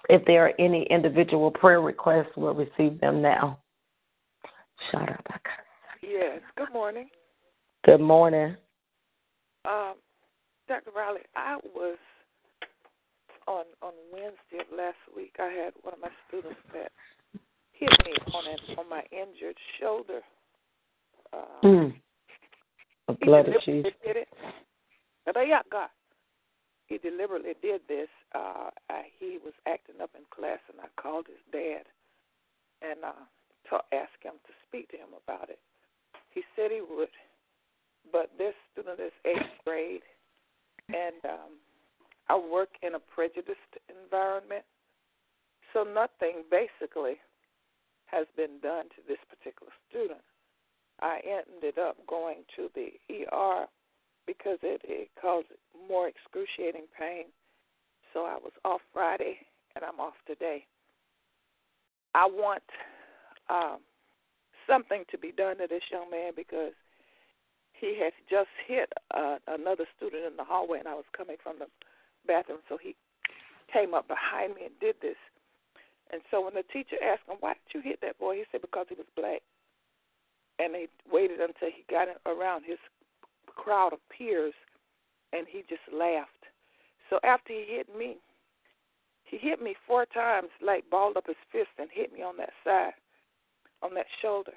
[0.10, 3.60] If there are any individual prayer requests, we'll receive them now.
[6.02, 6.42] Yes.
[6.56, 7.10] Good morning.
[7.86, 8.56] Good morning.
[9.68, 9.96] Um,
[10.68, 10.92] Dr.
[10.96, 11.98] Riley, I was
[13.48, 15.36] on on Wednesday of last week.
[15.40, 16.92] I had one of my students that
[17.74, 20.22] hit me on an, on my injured shoulder.
[21.34, 21.94] Uh, mm.
[23.08, 23.92] The blood of Jesus.
[24.06, 24.28] Did it.
[25.72, 25.90] God.
[26.88, 28.10] He deliberately did this.
[28.34, 31.86] Uh, I, he was acting up in class, and I called his dad
[32.82, 33.26] and uh,
[33.70, 35.60] to ask him to speak to him about it.
[36.30, 37.10] He said he would
[38.12, 40.02] but this student is eighth grade,
[40.90, 41.58] and um,
[42.30, 44.64] I work in a prejudiced environment,
[45.74, 47.18] so nothing basically
[48.06, 50.22] has been done to this particular student.
[51.02, 53.66] I ended up going to the ER
[54.26, 55.48] because it, it caused
[55.90, 57.26] more excruciating pain.
[58.14, 59.38] So I was off Friday
[59.76, 60.66] and I'm off today.
[62.14, 62.64] I want
[63.50, 63.80] um,
[64.68, 66.72] something to be done to this young man because
[67.80, 71.60] he had just hit uh, another student in the hallway, and I was coming from
[71.60, 71.68] the
[72.28, 72.96] bathroom, so he
[73.72, 75.20] came up behind me and did this.
[76.12, 78.62] And so when the teacher asked him, "Why did you hit that boy?" he said,
[78.62, 79.42] "Because he was black."
[80.60, 82.80] And they waited until he got around his
[83.48, 84.54] crowd of peers,
[85.34, 86.46] and he just laughed.
[87.10, 88.18] So after he hit me,
[89.24, 92.54] he hit me four times, like balled up his fist and hit me on that
[92.64, 92.94] side,
[93.82, 94.54] on that shoulder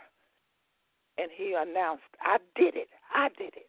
[1.18, 2.88] and he announced, I did it.
[3.14, 3.68] I did it.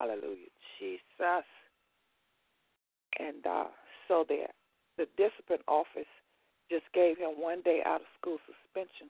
[0.00, 0.52] Hallelujah.
[0.78, 1.44] Jesus.
[3.18, 3.64] And uh,
[4.06, 4.48] so there,
[4.96, 6.10] the discipline office
[6.70, 9.08] just gave him one day out of school suspension.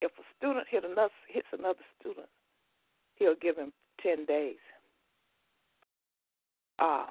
[0.00, 2.28] If a student hit another, hits another student,
[3.16, 3.72] he'll give him
[4.02, 4.56] 10 days.
[6.78, 7.06] Uh,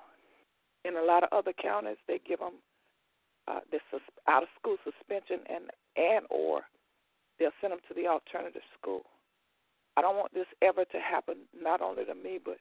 [0.84, 2.54] in a lot of other counties, they give them
[3.48, 3.82] uh, this
[4.28, 5.66] out of school suspension and
[5.96, 6.62] and or
[7.44, 9.02] they'll send them to the alternative school.
[9.98, 12.58] I don't want this ever to happen, not only to me, but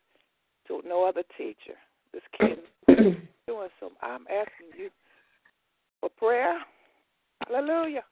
[0.67, 1.79] to no other teacher.
[2.13, 2.59] This kid
[3.47, 3.91] doing so.
[4.03, 4.91] I'm asking you
[6.01, 6.59] for prayer.
[7.47, 8.03] Hallelujah.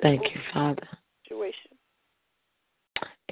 [0.00, 0.88] Thank you, Father.
[1.22, 1.76] Situation.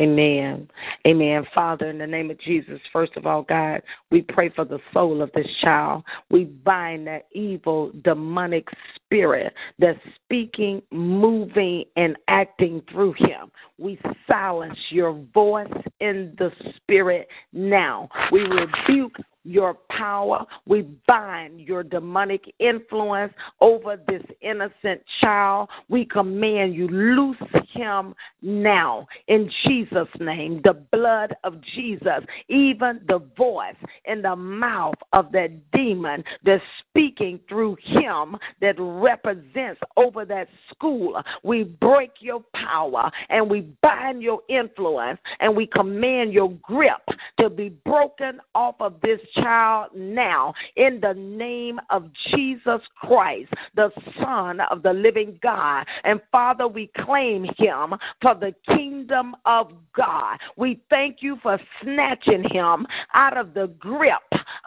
[0.00, 0.68] Amen.
[1.06, 1.44] Amen.
[1.54, 5.20] Father, in the name of Jesus, first of all, God, we pray for the soul
[5.20, 6.02] of this child.
[6.30, 13.50] We bind that evil, demonic spirit that's speaking, moving, and acting through him.
[13.78, 15.70] We silence your voice
[16.00, 18.08] in the spirit now.
[18.30, 20.44] We rebuke your power.
[20.66, 25.68] We bind your demonic influence over this innocent child.
[25.88, 27.36] We command you, loose
[27.72, 30.60] him now in Jesus' name.
[30.64, 37.40] The blood of Jesus, even the voice in the mouth of that demon that's speaking
[37.48, 41.20] through him that represents over that school.
[41.42, 47.02] We break your power and we bind your influence and we command your grip
[47.40, 53.90] to be broken off of this child now in the name of Jesus Christ, the
[54.20, 55.84] Son of the living God.
[56.04, 60.38] And Father, we claim him for the kingdom of God.
[60.56, 64.12] We thank you for snatching him out of the grip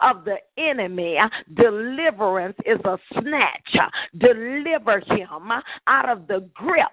[0.02, 1.18] of the enemy.
[1.54, 3.90] Deliverance is a snatch.
[4.18, 5.50] Deliver him
[5.86, 6.86] out of the grip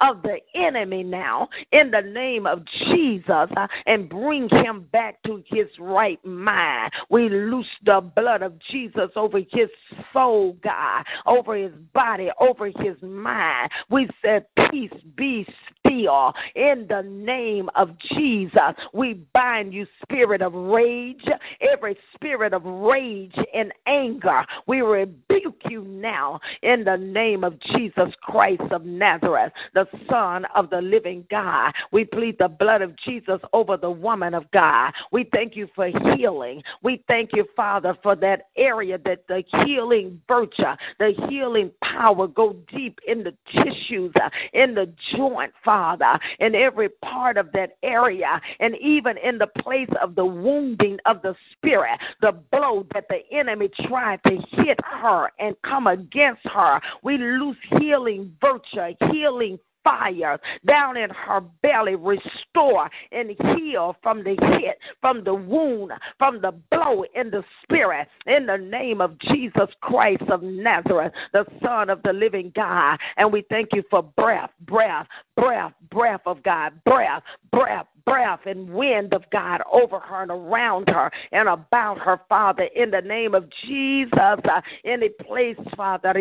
[0.00, 3.50] of the enemy now in the name of Jesus
[3.86, 6.92] and bring him back to his right mind.
[7.16, 9.70] We loose the blood of Jesus over his
[10.12, 13.70] soul, God, over his body, over his mind.
[13.88, 15.46] We said, Peace be
[15.86, 18.60] still in the name of Jesus.
[18.92, 21.24] We bind you, spirit of rage,
[21.60, 24.44] every spirit of rage and anger.
[24.66, 30.70] We rebuke you now in the name of Jesus Christ of Nazareth, the Son of
[30.70, 31.72] the living God.
[31.92, 34.92] We plead the blood of Jesus over the woman of God.
[35.12, 36.62] We thank you for healing.
[36.82, 40.62] We thank you, Father, for that area that the healing virtue,
[40.98, 46.88] the healing power go deep in the tissues, uh, in the joint, Father, in every
[47.04, 51.98] part of that area, and even in the place of the wounding of the spirit,
[52.20, 56.80] the blow that the enemy tried to hit her and come against her.
[57.02, 64.36] We lose healing virtue, healing fire down in her belly, restore and heal from the
[64.58, 69.68] hit, from the wound, from the blow in the spirit, in the name of Jesus
[69.82, 72.98] Christ of Nazareth, the Son of the living God.
[73.16, 75.06] And we thank you for breath, breath,
[75.36, 77.22] breath, breath of God, breath,
[77.52, 82.68] breath, breath and wind of God over her and around her and about her, Father,
[82.74, 84.12] in the name of Jesus.
[84.16, 86.14] Uh, any place, Father,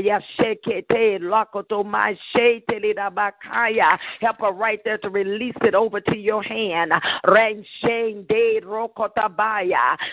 [4.21, 6.91] help her right there to release it over to your hand.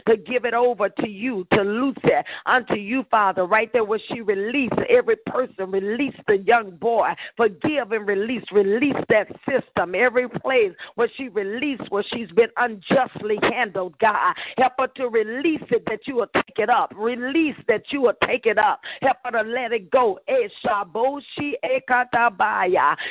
[0.06, 4.00] To give it over to you, to loose it unto you, Father, right there where
[4.08, 10.28] she released every person, release the young boy, forgive and release, release that system, every
[10.28, 14.34] place where she released release where she's been unjustly handled, God.
[14.58, 16.92] Help her to release it that you will take it up.
[16.96, 18.80] Release that you will take it up.
[19.00, 20.18] Help her to let it go.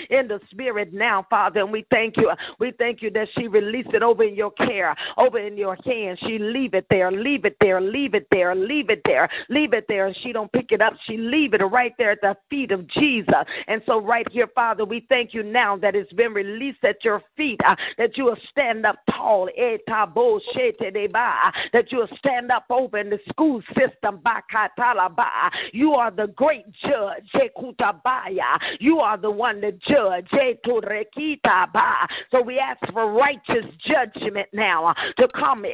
[0.09, 2.31] In the spirit now, Father, and we thank you.
[2.59, 6.19] We thank you that she released it over in your care, over in your hands.
[6.21, 9.85] She leave it there, leave it there, leave it there, leave it there, leave it
[9.87, 10.07] there.
[10.07, 10.93] And she don't pick it up.
[11.07, 13.33] She leave it right there at the feet of Jesus.
[13.67, 17.21] And so right here, Father, we thank you now that it's been released at your
[17.37, 23.09] feet, uh, that you will stand up tall, eh, that you'll stand up over in
[23.09, 24.21] the school system.
[25.73, 27.29] You are the great judge.
[27.35, 27.47] Eh,
[28.79, 30.27] you are the one to judge.
[30.33, 30.53] Eh,
[32.31, 35.65] so we ask for righteous judgment now to come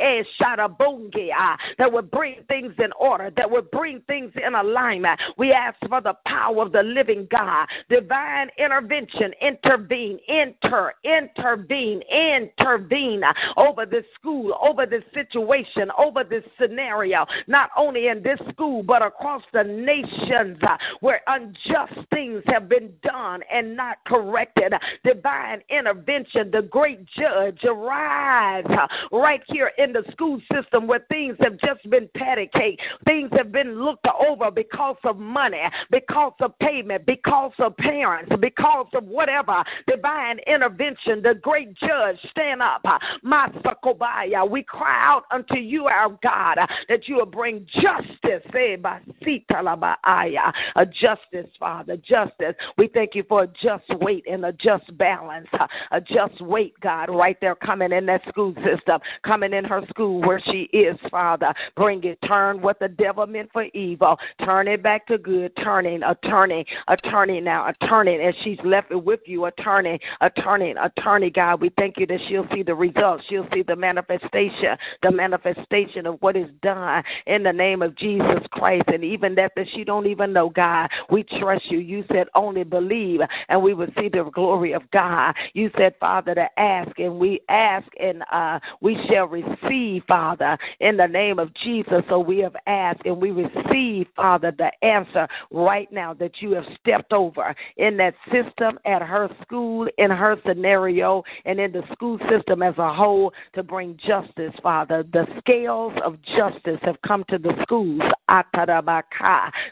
[1.38, 5.20] uh, that would bring things in order, that would bring things in alignment.
[5.38, 12.57] We ask for the power of the living God, divine intervention, intervene, enter, intervene, enter
[12.60, 13.22] intervene
[13.56, 19.02] over this school, over this situation, over this scenario, not only in this school, but
[19.02, 20.58] across the nations
[21.00, 24.74] where unjust things have been done and not corrected.
[25.04, 28.68] Divine intervention, the great judge arrives
[29.12, 32.80] right here in the school system where things have just been patty cake.
[33.06, 35.62] Things have been looked over because of money,
[35.92, 39.64] because of payment, because of parents, because of whatever.
[39.88, 42.82] Divine intervention, the great judge stand up.
[42.86, 44.50] Uh, Masakobaya.
[44.50, 48.44] We cry out unto you, our God, uh, that you will bring justice.
[48.54, 52.56] Eh, uh, a justice, Father, justice.
[52.78, 55.48] We thank you for a just weight and a just balance.
[55.92, 60.22] A just weight, God, right there coming in that school system, coming in her school
[60.22, 61.54] where she is, Father.
[61.76, 66.04] Bring it, turn what the devil meant for evil, turn it back to good, turning,
[66.04, 70.00] a turning, a turning now, a turning as she's left it with you, a turning,
[70.22, 71.62] a turning, a turning, God.
[71.62, 73.24] We thank you that she'll see the results.
[73.30, 78.40] She'll see the manifestation, the manifestation of what is done in the name of Jesus
[78.52, 78.86] Christ.
[78.88, 81.80] And even that that she don't even know, God, we trust you.
[81.80, 85.34] You said only believe, and we will see the glory of God.
[85.54, 90.98] You said, Father, to ask, and we ask, and uh, we shall receive, Father, in
[90.98, 92.04] the name of Jesus.
[92.10, 96.66] So we have asked, and we receive, Father, the answer right now that you have
[96.80, 102.17] stepped over in that system at her school, in her scenario, and in the school
[102.30, 105.04] system as a whole to bring justice, Father.
[105.14, 108.02] The scales of justice have come to the schools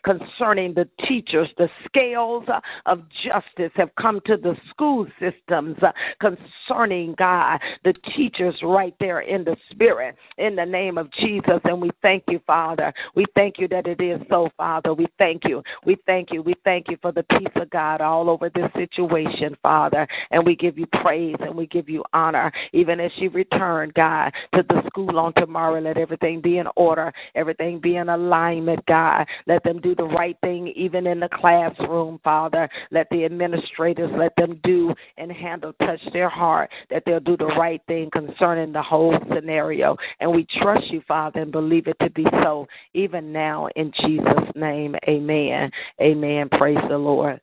[0.04, 1.50] concerning the teachers.
[1.58, 2.46] The scales
[2.86, 9.22] of justice have come to the school systems uh, concerning God, the teachers right there
[9.22, 11.60] in the spirit, in the name of Jesus.
[11.64, 12.94] And we thank you, Father.
[13.16, 14.94] We thank you that it is so, Father.
[14.94, 15.62] We thank you.
[15.86, 16.42] We thank you.
[16.42, 20.08] We thank you for the peace of God all over this situation, Father.
[20.32, 22.35] And we give you praise and we give you honor,
[22.74, 25.80] even as she returned, God, to the school on tomorrow.
[25.80, 29.26] Let everything be in order, everything be in alignment, God.
[29.48, 32.70] Let them do the right thing, even in the classroom, Father.
[32.92, 37.46] Let the administrators let them do and handle, touch their heart, that they'll do the
[37.46, 39.98] right thing concerning the whole scenario.
[40.20, 44.52] And we trust you, Father, and believe it to be so, even now, in Jesus'
[44.56, 44.96] name.
[45.08, 45.72] Amen.
[46.02, 46.50] Amen.
[46.50, 47.40] Praise the Lord.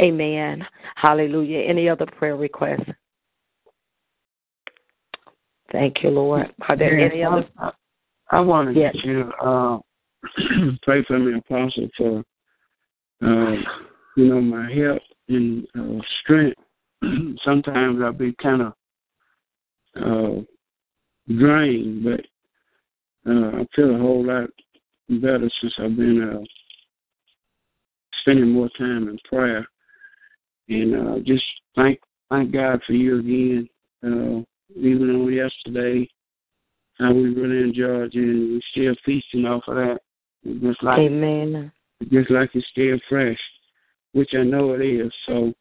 [0.00, 0.64] Amen.
[0.94, 1.60] Hallelujah.
[1.60, 2.90] Any other prayer requests?
[5.72, 6.52] Thank you, Lord.
[6.68, 7.48] Are there Yes, any other?
[7.58, 7.70] I,
[8.30, 8.94] I wanted Yes.
[9.04, 9.78] you to uh,
[10.82, 12.18] pray for me, Apostle, for
[13.22, 13.56] uh,
[14.16, 16.58] you know my health and uh, strength.
[17.44, 18.72] Sometimes I'll be kind of
[19.96, 20.42] uh,
[21.38, 22.20] drained, but
[23.30, 24.50] uh, I feel a whole lot
[25.08, 26.44] better since I've been uh,
[28.20, 29.66] spending more time in prayer.
[30.68, 31.44] And uh, just
[31.76, 33.68] thank thank God for you again.
[34.04, 34.42] Uh,
[34.76, 36.08] even on yesterday,
[36.98, 39.98] how we really enjoyed you, and we're still feasting off of that.
[40.44, 41.70] Just like Amen.
[42.10, 43.38] just like it's still fresh,
[44.12, 45.12] which I know it is.
[45.26, 45.52] So,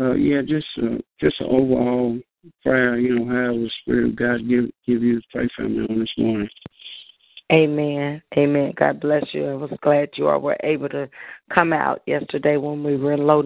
[0.00, 2.18] uh, yeah, just uh, just an overall
[2.64, 2.98] prayer.
[2.98, 6.00] You know, how the Spirit of God give give you to pray for me on
[6.00, 6.48] this morning.
[7.50, 8.20] Amen.
[8.36, 8.74] Amen.
[8.76, 9.46] God bless you.
[9.46, 11.08] I was glad you all were able to
[11.52, 13.42] come out yesterday when we were in Low.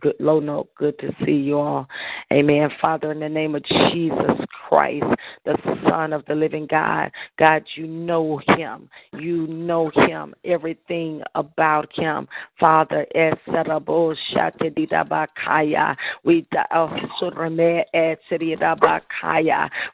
[0.00, 0.68] Good, Lonoke.
[0.76, 1.86] Good to see you all.
[2.32, 2.70] Amen.
[2.80, 5.04] Father, in the name of Jesus Christ,
[5.44, 5.56] the
[5.88, 8.88] Son of the living God, God, you know him.
[9.12, 10.34] You know him.
[10.44, 12.26] Everything about him.
[12.58, 15.96] Father, Esirabakaya.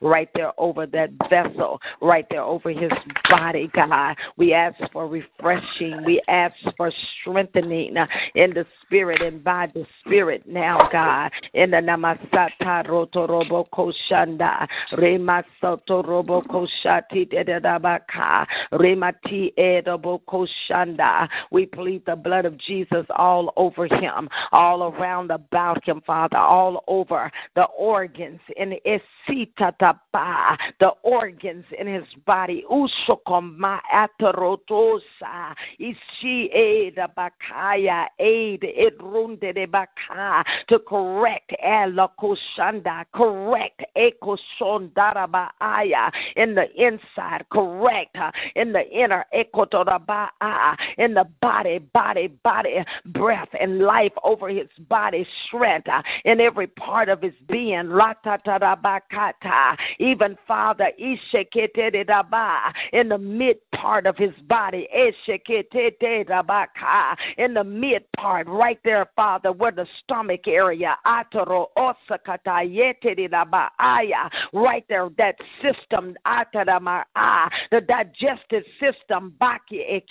[0.01, 2.93] Right there over that vessel, right there over his
[3.29, 4.16] body, God.
[4.37, 6.05] We ask for refreshing.
[6.05, 11.31] We ask for strengthening uh, in the spirit and by the spirit now, God.
[11.55, 21.28] In the Namasata Rotorobo Koshanda, Remasoto Robo Koshati Dedabaka, Remati Edobo Koshanda.
[21.51, 26.85] We plead the blood of Jesus all over him, all around about him, Father, all
[26.89, 32.65] over the organs in Esitataba, the organs in his body.
[32.70, 46.55] Ushokoma Atarotosa, Ishi Eda Bakaya, Aid Edrunde de Baka, to correct Elakoshanda, correct Ekosondarabaaya in
[46.55, 48.17] the inside, correct
[48.57, 55.27] in the inner Ekotorabaa, in the body, body, body, breath and life over his body,
[55.47, 57.85] strength uh, in every part of his being.
[57.85, 68.05] Latatarabakata, even Father, Isheketedaba, in the mid part of his body, Esheketedabaka, in the mid
[68.17, 77.81] part, right there, Father, where the stomach area, Ataro Osakatayetedidabaaya, right there, that system, the
[77.86, 80.03] digestive system, Baki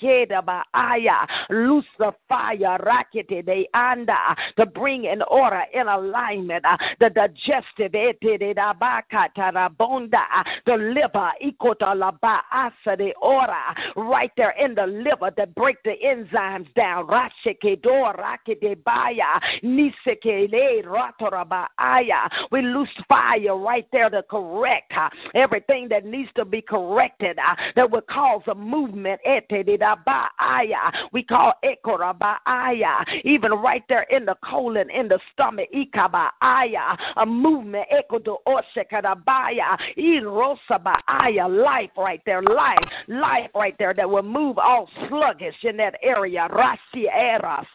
[2.00, 7.94] the fire, Rakete de Anda, to bring in order, in alignment, uh, the digestive,
[9.38, 10.24] Tarabonda,
[10.66, 15.94] the liver, Ikota Laba, Asa de Ora, right there in the liver that break the
[16.06, 22.30] enzymes down, Rashekedor, Rakedebaya, Nisekele, Ratorabaaya.
[22.52, 27.56] We loose fire right there to correct uh, everything that needs to be corrected uh,
[27.76, 29.22] that would cause a movement.
[31.14, 37.86] We call Ekorabaaya, even right there in the colon, in the stomach, Ikabaaya, a movement.
[37.92, 45.56] Ekodo Oshekadabaya, Irosabaaya, life right there, life life right there that will move all sluggish
[45.64, 46.48] in that area.
[46.52, 47.66] Rasi era,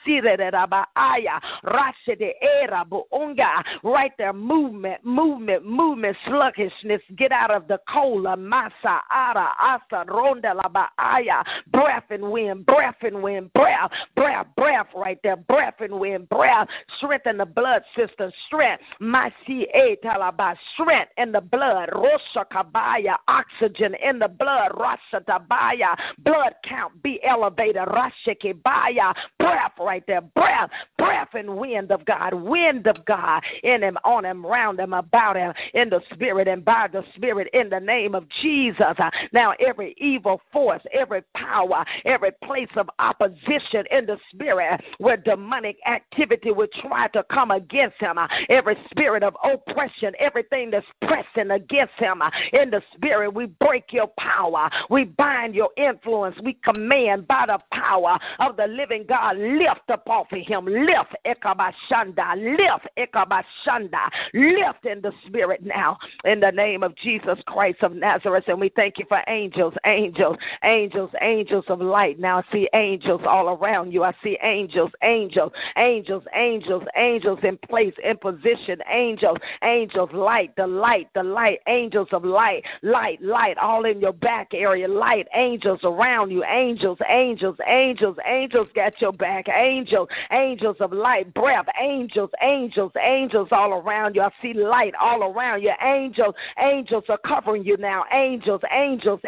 [0.96, 3.62] aya, rasi de era, buunga.
[3.82, 7.00] Right there, movement, movement, movement, sluggishness.
[7.16, 10.54] Get out of the cola, uh, masa, ara, asa, ronda,
[10.98, 11.42] aya.
[11.72, 16.68] Breath and wind, breath and wind, breath, breath, breath right there, breath and wind, breath.
[16.98, 18.82] Strengthen the blood system, strength.
[19.00, 21.88] Masi, e, talaba, strength in the blood.
[21.90, 24.70] Rosha, kabaya, oxygen in the blood.
[24.78, 27.76] Rasa, tabaya, blood count be elevated.
[27.76, 33.96] Rashikibaya, breath right there, breath, breath and wind of God, wind of God in him,
[34.04, 37.80] on him, round him, about him, in the spirit and by the spirit, in the
[37.80, 38.80] name of Jesus.
[38.98, 44.76] Uh, now, every evil force, every power, every place of opposition in the spirit uh,
[44.98, 50.70] where demonic activity would try to come against him, uh, every spirit of oppression, everything
[50.70, 52.22] that's pressing against him
[52.52, 57.58] in the spirit, we break your power, we bind your influence, we command by the
[57.72, 64.84] power of the living God, lift up off of him, lift, ekabashanda, lift, ekabashanda, lift
[64.84, 68.44] in the spirit now, in the name of Jesus Christ of Nazareth.
[68.48, 72.18] And we thank you for angels, angels, angels, angels of light.
[72.18, 74.04] Now I see angels all around you.
[74.04, 80.66] I see angels, angels, angels, angels, angels in place, in position, angels, angels, light, the
[80.66, 85.80] light, the light, angels of light, light, light, all in your back area, light, angels
[85.84, 92.30] around you, angels, angels, angels, angels got your back, angels, angels of light, breath, angels,
[92.42, 94.22] angels, angels all around you.
[94.22, 99.20] I see light all around you, angels, angels are covering you now, angels, angels,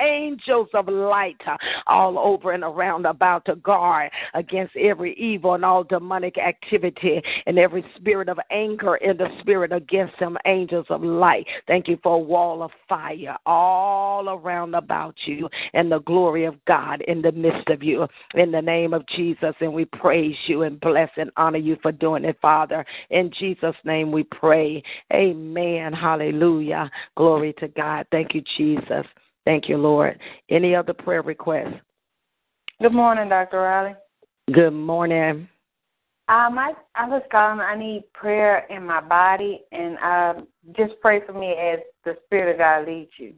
[0.00, 1.56] angels of light uh,
[1.86, 7.58] all over and around about to guard against every evil and all demonic activity and
[7.58, 11.46] every spirit of anger in the spirit against them, angels of light.
[11.66, 16.54] Thank you for a wall of fire all around about you and the glory of
[16.66, 18.06] God in the midst of you.
[18.34, 21.92] In the name of Jesus, and we praise you and bless and honor you for
[21.92, 22.84] doing it, Father.
[23.10, 24.82] In Jesus' name we pray.
[25.12, 25.92] Amen.
[25.92, 26.90] Hallelujah.
[27.16, 28.06] Glory to God.
[28.10, 29.06] Thank you, Jesus.
[29.44, 30.18] Thank you, Lord.
[30.50, 31.80] Any other prayer requests?
[32.80, 33.60] Good morning, Dr.
[33.60, 33.94] Riley.
[34.52, 35.48] Good morning.
[36.28, 37.60] Um, I I was calling.
[37.60, 40.46] I need prayer in my body, and um,
[40.76, 43.32] just pray for me as the Spirit of God leads you.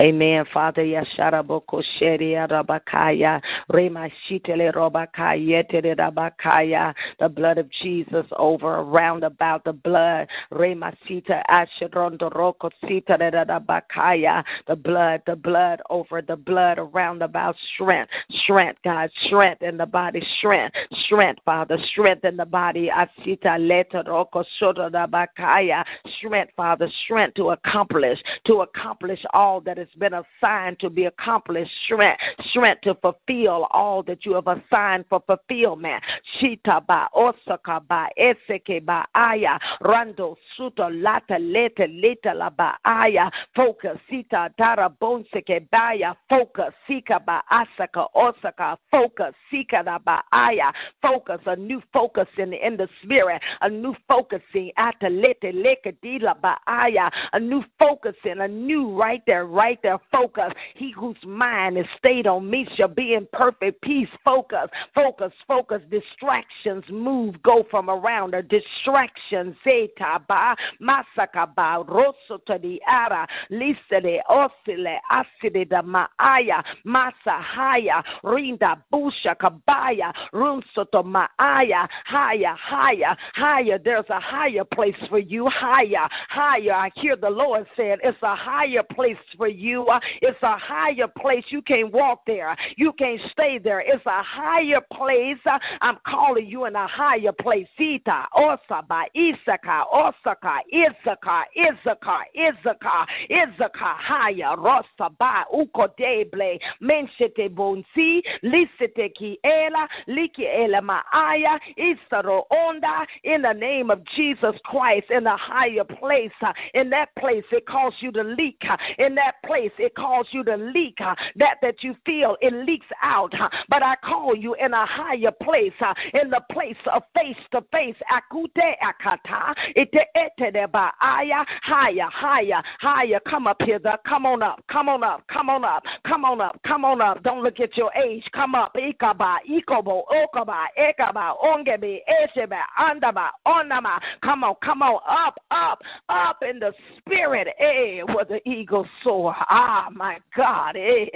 [0.00, 0.44] Amen.
[0.54, 5.68] Father, Yasharaboko Sheria Rabakaya, Rema Shitele Robakaya,
[5.98, 13.16] Rabakaya, the blood of Jesus over, around about the blood, Rema Sita Asherondo Roko Sita
[13.18, 18.12] Rabakaya, the blood, the blood over the blood, around about strength,
[18.44, 20.76] strength, God, strength in the body, strength,
[21.06, 25.84] strength, Father, strength in the body, Asita Leta Roko Soto Rabakaya,
[26.18, 31.70] strength, Father, strength to accomplish, to accomplish all that is been assigned to be accomplished,
[31.84, 32.20] strength,
[32.50, 36.02] strength to fulfill all that you have assigned for fulfillment.
[36.40, 43.98] Shita ba osaka ba eseke ba aya rando suto lata leta la ba aya focus
[44.08, 50.72] sita tara bonseke baya focus sika ba asaka osaka focus sika da ba aya
[51.02, 55.94] focus a new focus in the, in the spirit a new focusing ata lete leke
[56.02, 60.52] dila ba aya a new focusing a new right there right there focus.
[60.74, 64.08] He whose mind is stayed on me shall be in perfect peace.
[64.24, 65.80] Focus, focus, focus.
[65.90, 68.42] Distractions move, go from around her.
[68.42, 76.62] Distractions, eh, zeta ba masaka ba rosso to the ara lisele osile aside da maaya
[76.84, 83.78] masa haya rinda busha kabaya runsoto maaya higher, higher, higher.
[83.78, 85.48] There's a higher place for you.
[85.48, 86.72] Higher, higher.
[86.72, 89.86] I hear the Lord saying it's a higher place for you.
[90.20, 91.44] It's a higher place.
[91.48, 92.54] You can't walk there.
[92.76, 93.80] You can't stay there.
[93.80, 95.38] It's a higher place.
[95.80, 97.66] I'm calling you in a higher place.
[97.78, 104.56] Sita, Osaba, Isaka, Osaka, Isaka, Isaka, Isaka, Isaka, higher.
[104.56, 114.00] Rosaba, Ukodeble, Menshete Bonsi, Lisete Kiela, Liki Ela Maaya, Isaro Onda, in the name of
[114.16, 116.30] Jesus Christ, in a higher place.
[116.74, 118.62] In that place, it calls you to leak.
[118.98, 120.98] In that place, it calls you to leak
[121.36, 123.32] that that you feel it leaks out.
[123.68, 125.72] But I call you in a higher place,
[126.14, 127.96] in the place of face to face.
[128.12, 130.54] Akute akata ite ete
[131.00, 133.20] aya higher, higher, higher.
[133.28, 136.40] Come up here, the, come on up, come on up, come on up, come on
[136.40, 137.22] up, come on up.
[137.22, 138.24] Don't look at your age.
[138.34, 143.98] Come up, ikaba, ikobo, okaba, ekaba, ongebe, eshebe, andaba, onama.
[144.22, 147.48] Come on, come on, up, up, up in the spirit.
[147.58, 149.34] Eh, where the eagle soar soar.
[149.50, 150.76] Ah, my God.
[150.76, 151.06] Eh.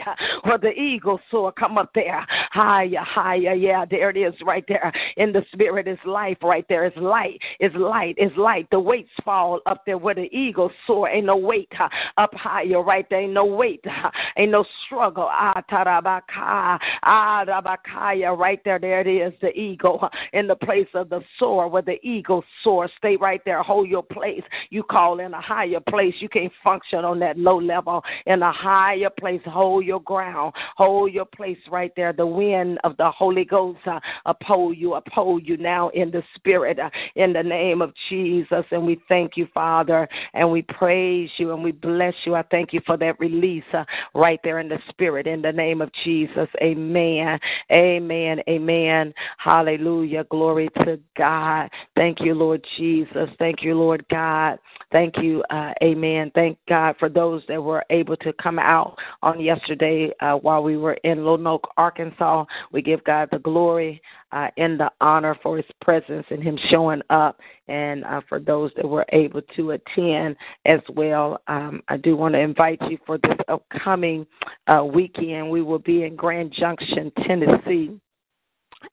[0.45, 2.25] Where the eagle soar, come up there.
[2.51, 3.55] Higher, higher.
[3.55, 4.93] Yeah, there it is right there.
[5.17, 6.85] In the spirit is life right there.
[6.85, 7.41] It's light.
[7.61, 8.15] It's light.
[8.19, 8.69] It's light.
[8.71, 11.09] The weights fall up there where the eagle soar.
[11.09, 11.89] Ain't no weight uh,
[12.19, 13.21] up higher right there.
[13.21, 13.85] Ain't no weight.
[13.87, 15.29] Uh, ain't no struggle.
[15.31, 16.79] Ah, tarabaka.
[17.03, 18.37] Ah, rabakaya.
[18.37, 18.79] Right there.
[18.79, 19.33] There it is.
[19.41, 22.89] The eagle uh, in the place of the soar where the eagle soar.
[22.99, 23.63] Stay right there.
[23.63, 24.43] Hold your place.
[24.71, 26.15] You call in a higher place.
[26.21, 27.82] You can't function on that low level.
[28.27, 30.55] In a higher place, hold your ground.
[30.77, 32.13] Hold your place right there.
[32.13, 36.79] The wind of the Holy Ghost uh, uphold you, uphold you now in the spirit,
[36.79, 38.65] uh, in the name of Jesus.
[38.71, 42.35] And we thank you, Father, and we praise you and we bless you.
[42.35, 43.85] I thank you for that release uh,
[44.15, 46.49] right there in the spirit, in the name of Jesus.
[46.63, 47.39] Amen.
[47.71, 48.41] Amen.
[48.49, 49.15] Amen.
[49.39, 50.25] Hallelujah.
[50.31, 51.71] Glory to God.
[51.97, 53.29] Thank you, Lord Jesus.
[53.39, 54.59] Thank you, Lord God.
[54.91, 55.43] Thank you.
[55.51, 56.31] Uh, amen.
[56.35, 60.77] Thank God for those that were able to come out on yesterday uh, while we
[60.77, 62.45] were in Lonoke, Arkansas.
[62.73, 64.01] We give God the glory
[64.33, 67.39] uh, and the honor for his presence and him showing up.
[67.69, 70.37] And uh, for those that were able to attend
[70.67, 74.27] as well, um, I do want to invite you for this upcoming
[74.67, 75.51] uh, weekend.
[75.51, 77.99] We will be in Grand Junction, Tennessee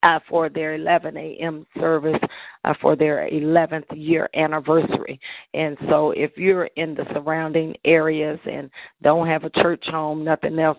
[0.03, 1.65] uh, for their 11 a.m.
[1.79, 2.19] service
[2.63, 5.19] uh, for their 11th year anniversary.
[5.53, 8.69] And so, if you're in the surrounding areas and
[9.01, 10.77] don't have a church home, nothing else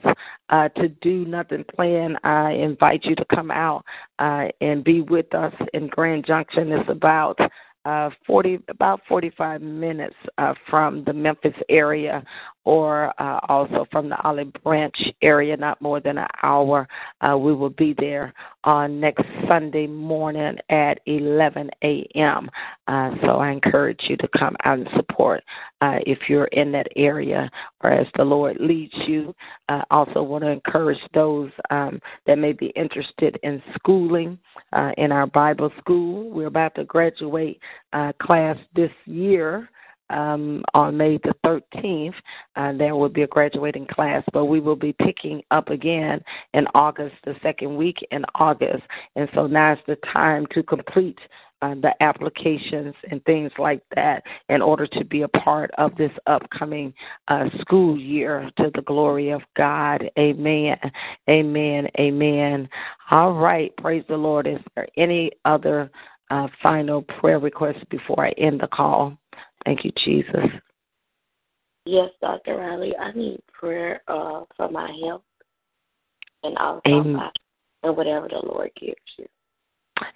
[0.51, 3.85] uh, to do, nothing planned, I invite you to come out
[4.19, 6.73] uh, and be with us in Grand Junction.
[6.73, 7.39] It's about
[7.87, 12.23] uh, 40 about 45 minutes uh, from the Memphis area
[12.65, 16.87] or uh, also from the Olive Branch area, not more than an hour.
[17.21, 18.35] Uh, we will be there
[18.65, 22.51] on next Sunday morning at 11 a.m.
[22.87, 25.43] Uh, so I encourage you to come out and support
[25.81, 27.51] uh, if you're in that area
[27.83, 29.35] or as the Lord leads you.
[29.69, 34.39] I also want to encourage those um, that may be interested in schooling
[34.73, 36.29] uh, in our Bible school.
[36.31, 37.59] We're about to graduate
[37.93, 39.71] uh, class this year
[40.11, 42.15] um, on May the 13th.
[42.57, 46.21] Uh, there will be a graduating class, but we will be picking up again
[46.55, 48.83] in August, the second week in August.
[49.17, 51.19] And so now is the time to complete
[51.63, 56.13] uh, the applications and things like that in order to be a part of this
[56.27, 56.93] upcoming
[57.29, 60.11] uh, school year to the glory of God.
[60.19, 60.77] Amen.
[61.29, 61.87] Amen.
[61.99, 62.69] Amen.
[63.11, 63.77] All right.
[63.77, 64.47] Praise the Lord.
[64.47, 65.91] Is there any other
[66.31, 69.17] uh, final prayer requests before I end the call?
[69.65, 70.51] Thank you, Jesus.
[71.87, 72.57] Yes, Dr.
[72.57, 75.23] Riley, I need prayer uh, for my health
[76.43, 77.13] and also Amen.
[77.15, 77.31] my,
[77.83, 79.27] and whatever the Lord gives you.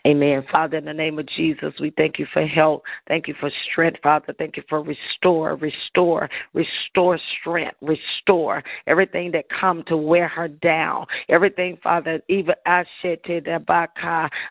[0.07, 0.45] Amen.
[0.51, 2.85] Father, in the name of Jesus, we thank you for help.
[3.09, 4.35] Thank you for strength, Father.
[4.39, 11.07] Thank you for restore, restore, restore strength, restore everything that come to wear her down.
[11.29, 12.85] Everything, Father, even I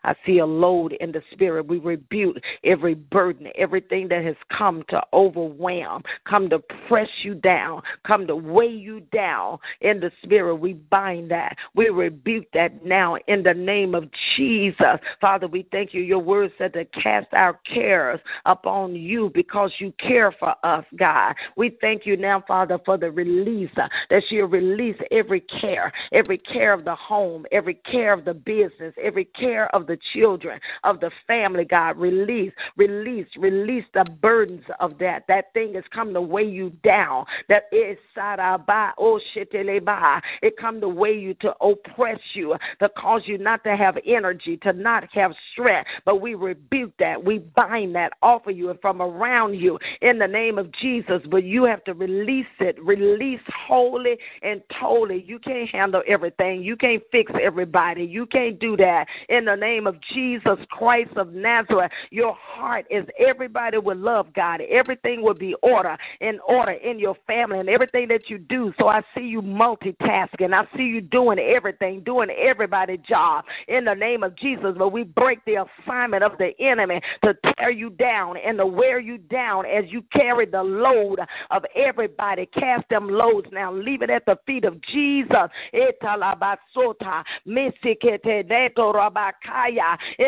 [0.04, 1.66] I see a load in the spirit.
[1.66, 6.58] We rebuke every burden, everything that has come to overwhelm, come to
[6.88, 10.56] press you down, come to weigh you down in the spirit.
[10.56, 11.56] We bind that.
[11.74, 14.98] We rebuke that now in the name of Jesus.
[15.24, 16.02] Father, we thank you.
[16.02, 21.34] Your word said to cast our cares upon you because you care for us, God.
[21.56, 26.36] We thank you now, Father, for the release, uh, that you'll release every care, every
[26.36, 31.00] care of the home, every care of the business, every care of the children, of
[31.00, 31.96] the family, God.
[31.96, 35.24] Release, release, release the burdens of that.
[35.26, 37.24] That thing has come to weigh you down.
[37.48, 43.38] That is saraba, oh It come to weigh you, to oppress you, to cause you
[43.38, 45.88] not to have energy, to not have strength.
[46.04, 47.22] But we rebuke that.
[47.22, 51.20] We bind that off of you and from around you in the name of Jesus.
[51.30, 55.24] But you have to release it, release wholly and totally.
[55.26, 56.62] You can't handle everything.
[56.62, 58.04] You can't fix everybody.
[58.04, 59.06] You can't do that.
[59.28, 64.60] In the name of Jesus Christ of Nazareth, your heart is everybody will love God.
[64.70, 68.72] Everything will be order in order in your family and everything that you do.
[68.78, 70.52] So I see you multitasking.
[70.52, 74.74] I see you doing everything, doing everybody's job in the name of Jesus.
[74.76, 78.98] But we break the assignment of the enemy to tear you down and to wear
[78.98, 81.20] you down as you carry the load
[81.50, 82.46] of everybody.
[82.46, 83.72] Cast them loads now.
[83.72, 85.50] Leave it at the feet of Jesus.
[85.72, 85.88] In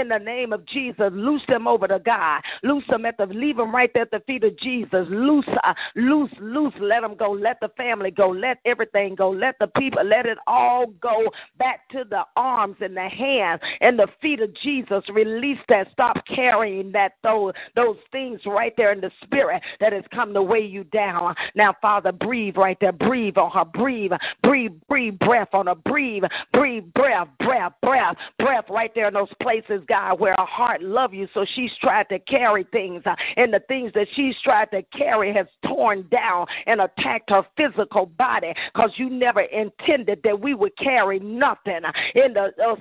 [0.09, 2.43] the name of Jesus, loose them over to God.
[2.63, 5.07] Loose them at the, leave them right there at the feet of Jesus.
[5.09, 6.75] Loose, uh, loose, loose.
[6.81, 7.33] Let them go.
[7.33, 8.29] Let the family go.
[8.29, 9.31] Let everything go.
[9.31, 13.99] Let the people, let it all go back to the arms and the hands and
[13.99, 15.87] the feet of Jesus Jesus, release that.
[15.93, 20.43] Stop carrying that those those things right there in the spirit that has come to
[20.43, 21.37] weigh you down.
[21.55, 22.91] Now, Father, breathe right there.
[22.91, 23.65] Breathe on her.
[23.65, 24.11] Breathe.
[24.43, 24.73] Breathe.
[24.89, 25.77] Breathe breath on her.
[25.77, 26.25] Breathe.
[26.53, 27.29] Breathe breath.
[27.39, 27.75] Breath.
[27.81, 28.17] Breath.
[28.41, 31.29] Breath right there in those places, God, where her heart love you.
[31.33, 35.33] So she's tried to carry things, uh, and the things that she's tried to carry
[35.33, 38.53] has torn down and attacked her physical body.
[38.75, 41.83] Cause you never intended that we would carry nothing
[42.17, 42.75] in the uh,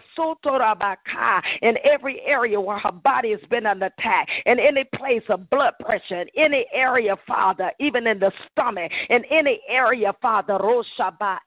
[1.66, 5.74] in every area where her body has been under attack, in any place of blood
[5.80, 11.38] pressure, in any area, Father, even in the stomach, in any area, Father, Roshaba,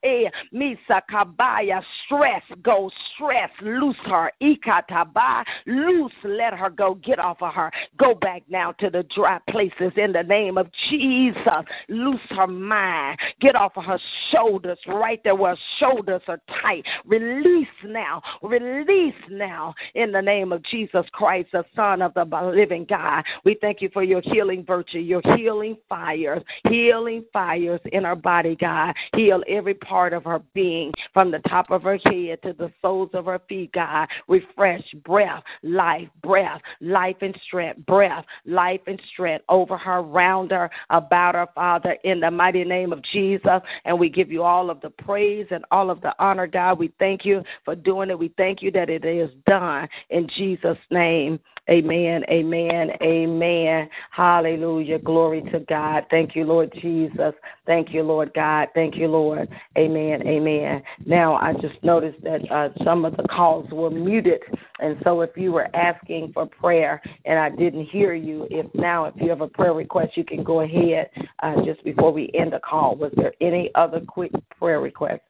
[0.53, 7.55] Misa Kabaya, stress, go, stress, loose her, Ikataba, loose, let her go, get off of
[7.55, 12.49] her, go back now to the dry places in the name of Jesus, loose her
[12.49, 14.01] mind, get off of her
[14.33, 20.63] shoulders, right there where shoulders are tight, release now, release now in the name of
[20.65, 22.25] Jesus Christ, the Son of the
[22.55, 23.25] living God.
[23.45, 28.57] We thank you for your healing virtue, your healing fires, healing fires in our body,
[28.61, 28.95] God.
[29.15, 33.11] Heal every part of her being from the top of her head to the soles
[33.15, 34.09] of her feet, God.
[34.29, 40.71] Refresh breath, life, breath, life and strength, breath, life and strength over her, round her,
[40.91, 43.61] about her, Father, in the mighty name of Jesus.
[43.85, 46.79] And we give you all of the praise and all of the honor, God.
[46.79, 48.19] We thank you for doing it.
[48.19, 51.39] We thank you that it is done in Jesus' name.
[51.71, 52.25] Amen.
[52.31, 52.91] Amen.
[53.03, 53.89] Amen.
[54.11, 54.99] Hallelujah.
[55.01, 56.05] Glory to God.
[56.11, 57.35] Thank you, Lord Jesus.
[57.67, 58.69] Thank you, Lord God.
[58.75, 59.49] Thank you, Lord.
[59.77, 60.27] Amen.
[60.27, 60.83] Amen.
[61.05, 64.41] Now, I just noticed that uh, some of the calls were muted.
[64.81, 69.05] And so, if you were asking for prayer and I didn't hear you, if now,
[69.05, 71.11] if you have a prayer request, you can go ahead
[71.43, 72.97] uh, just before we end the call.
[72.97, 75.21] Was there any other quick prayer request?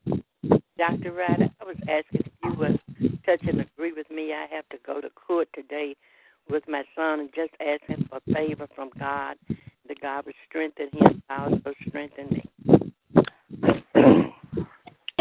[0.78, 1.12] Dr.
[1.12, 2.81] Ryder, I was asking you would
[3.24, 4.32] touch and agree with me.
[4.32, 5.97] I have to go to court today
[6.48, 10.89] with my son and just ask him for favor from God, that God would strengthen
[10.93, 12.44] him, I also strengthen me.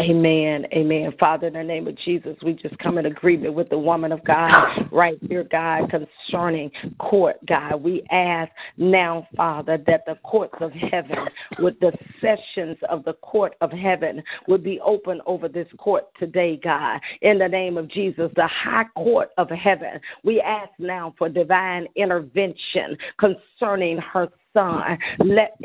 [0.00, 0.64] Amen.
[0.72, 1.12] Amen.
[1.18, 4.22] Father, in the name of Jesus, we just come in agreement with the woman of
[4.22, 4.52] God
[4.92, 6.70] right here, God, concerning
[7.00, 7.82] court, God.
[7.82, 11.16] We ask now, Father, that the courts of heaven,
[11.58, 16.60] with the sessions of the court of heaven, would be open over this court today,
[16.62, 17.00] God.
[17.22, 21.88] In the name of Jesus, the high court of heaven, we ask now for divine
[21.96, 24.98] intervention concerning her son.
[25.24, 25.56] Let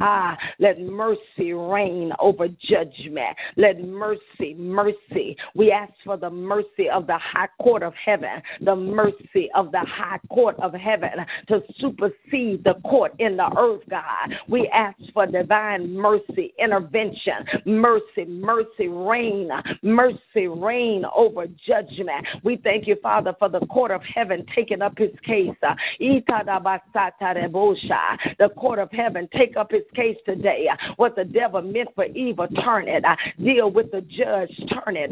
[0.00, 3.36] ah, let mercy reign over judgment.
[3.56, 5.36] Let mercy, mercy.
[5.54, 9.80] We ask for the mercy of the high court of heaven, the mercy of the
[9.80, 11.10] high court of heaven
[11.48, 14.34] to supersede the court in the earth, God.
[14.48, 19.50] We ask for divine mercy, intervention, mercy, mercy, reign,
[19.82, 22.26] mercy, reign over judgment.
[22.44, 25.50] We thank you, Father, for the court of heaven taking up his case.
[28.38, 30.68] The court of heaven take up his case today.
[30.96, 33.04] What the devil meant for evil, turn it.
[33.42, 35.10] Deal with the judge, turn it.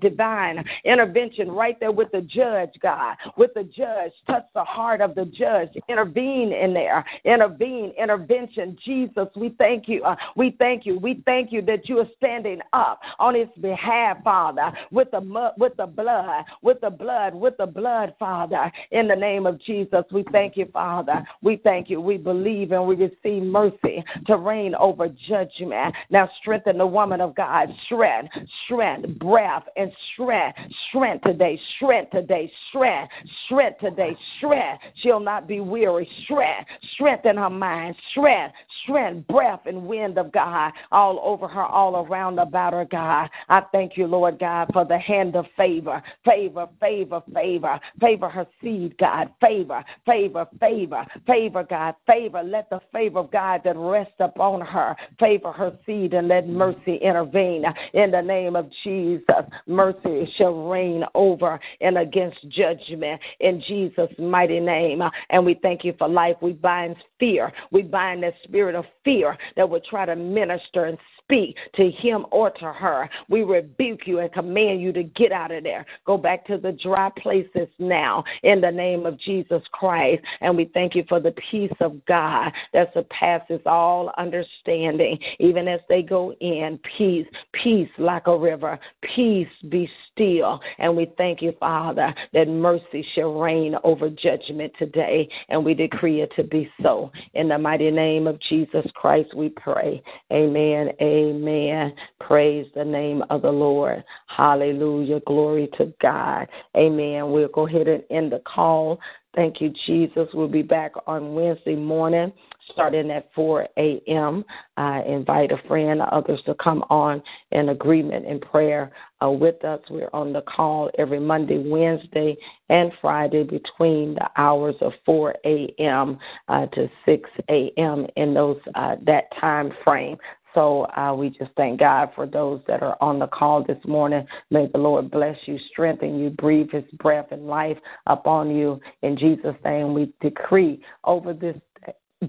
[0.00, 3.16] Divine intervention right there with the judge, God.
[3.36, 5.68] With the judge, touch the heart of the judge.
[5.88, 7.04] Intervene in there.
[7.24, 8.76] Intervene, intervention.
[8.84, 10.04] Jesus, we thank you.
[10.04, 10.98] Uh, we thank you.
[10.98, 15.76] We thank you that you are standing up on his behalf, Father, with the with
[15.76, 18.70] the blood, with the blood, with the blood, Father.
[18.90, 21.26] In the name of Jesus, we thank you, Father.
[21.42, 22.00] We thank you.
[22.00, 25.94] We believe and we receive mercy to reign over judgment.
[26.10, 27.68] Now strengthen the woman of God.
[27.86, 28.34] Strength,
[28.64, 30.58] strength, breath, and strength.
[30.88, 33.12] Strength today, strength today, strength,
[33.46, 34.82] strength today, strength.
[35.02, 36.08] She'll not be weary.
[36.24, 37.94] Strength, strengthen her mind.
[38.10, 38.54] Strength,
[38.84, 43.28] strength, breath, and wind of God all over her, all around about her, God.
[43.48, 48.28] I thank you, Lord God, for the hand of favor, favor, favor, favor, favor favor
[48.28, 52.42] her seed, God, favor, favor, favor, favor, God, favor.
[52.42, 56.96] Let the favor of God that rests upon her favor her seed and let mercy
[56.96, 59.24] intervene in the name of Jesus.
[59.66, 65.02] Mercy shall reign over and against judgment in Jesus' mighty name.
[65.30, 66.36] And we thank you for life.
[66.40, 67.52] We bind fear.
[67.70, 70.98] We bind that spirit of fear that would try to minister and
[71.28, 73.08] speak to him or to her.
[73.28, 75.84] We rebuke you and command you to get out of there.
[76.06, 80.22] Go back to the dry places now in the name of Jesus Christ.
[80.40, 85.18] And we thank you for the peace of God that surpasses all understanding.
[85.38, 88.78] Even as they go in, peace, peace like a river,
[89.14, 90.60] peace be still.
[90.78, 95.28] And we thank you, Father, that mercy shall reign over judgment today.
[95.50, 97.12] And we decree it to be so.
[97.34, 100.02] In the mighty name of Jesus Christ, we pray.
[100.32, 100.90] Amen.
[101.00, 101.94] Amen Amen.
[102.20, 104.04] Praise the name of the Lord.
[104.26, 105.20] Hallelujah.
[105.26, 106.46] Glory to God.
[106.76, 107.32] Amen.
[107.32, 109.00] We'll go ahead and end the call.
[109.34, 110.28] Thank you, Jesus.
[110.32, 112.32] We'll be back on Wednesday morning
[112.72, 114.44] starting at 4 a.m.
[114.76, 117.22] I invite a friend others to come on
[117.52, 118.92] in agreement in prayer
[119.22, 119.80] uh, with us.
[119.90, 122.36] We're on the call every Monday, Wednesday,
[122.68, 126.18] and Friday between the hours of 4 a.m.
[126.48, 128.06] Uh, to 6 a.m.
[128.16, 130.16] in those uh, that time frame.
[130.54, 134.26] So uh, we just thank God for those that are on the call this morning.
[134.50, 137.76] May the Lord bless you, strengthen you, breathe His breath and life
[138.06, 138.80] upon you.
[139.02, 141.56] In Jesus' name, we decree over this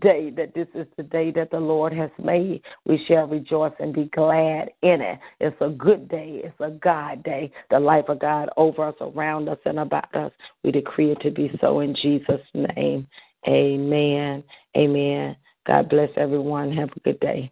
[0.02, 2.62] day that this is the day that the Lord has made.
[2.86, 5.20] We shall rejoice and be glad in it.
[5.40, 6.42] It's a good day.
[6.44, 7.52] It's a God day.
[7.72, 10.32] The life of God over us, around us, and about us.
[10.64, 13.08] We decree it to be so in Jesus' name.
[13.48, 14.44] Amen.
[14.78, 15.36] Amen.
[15.66, 16.72] God bless everyone.
[16.74, 17.52] Have a good day.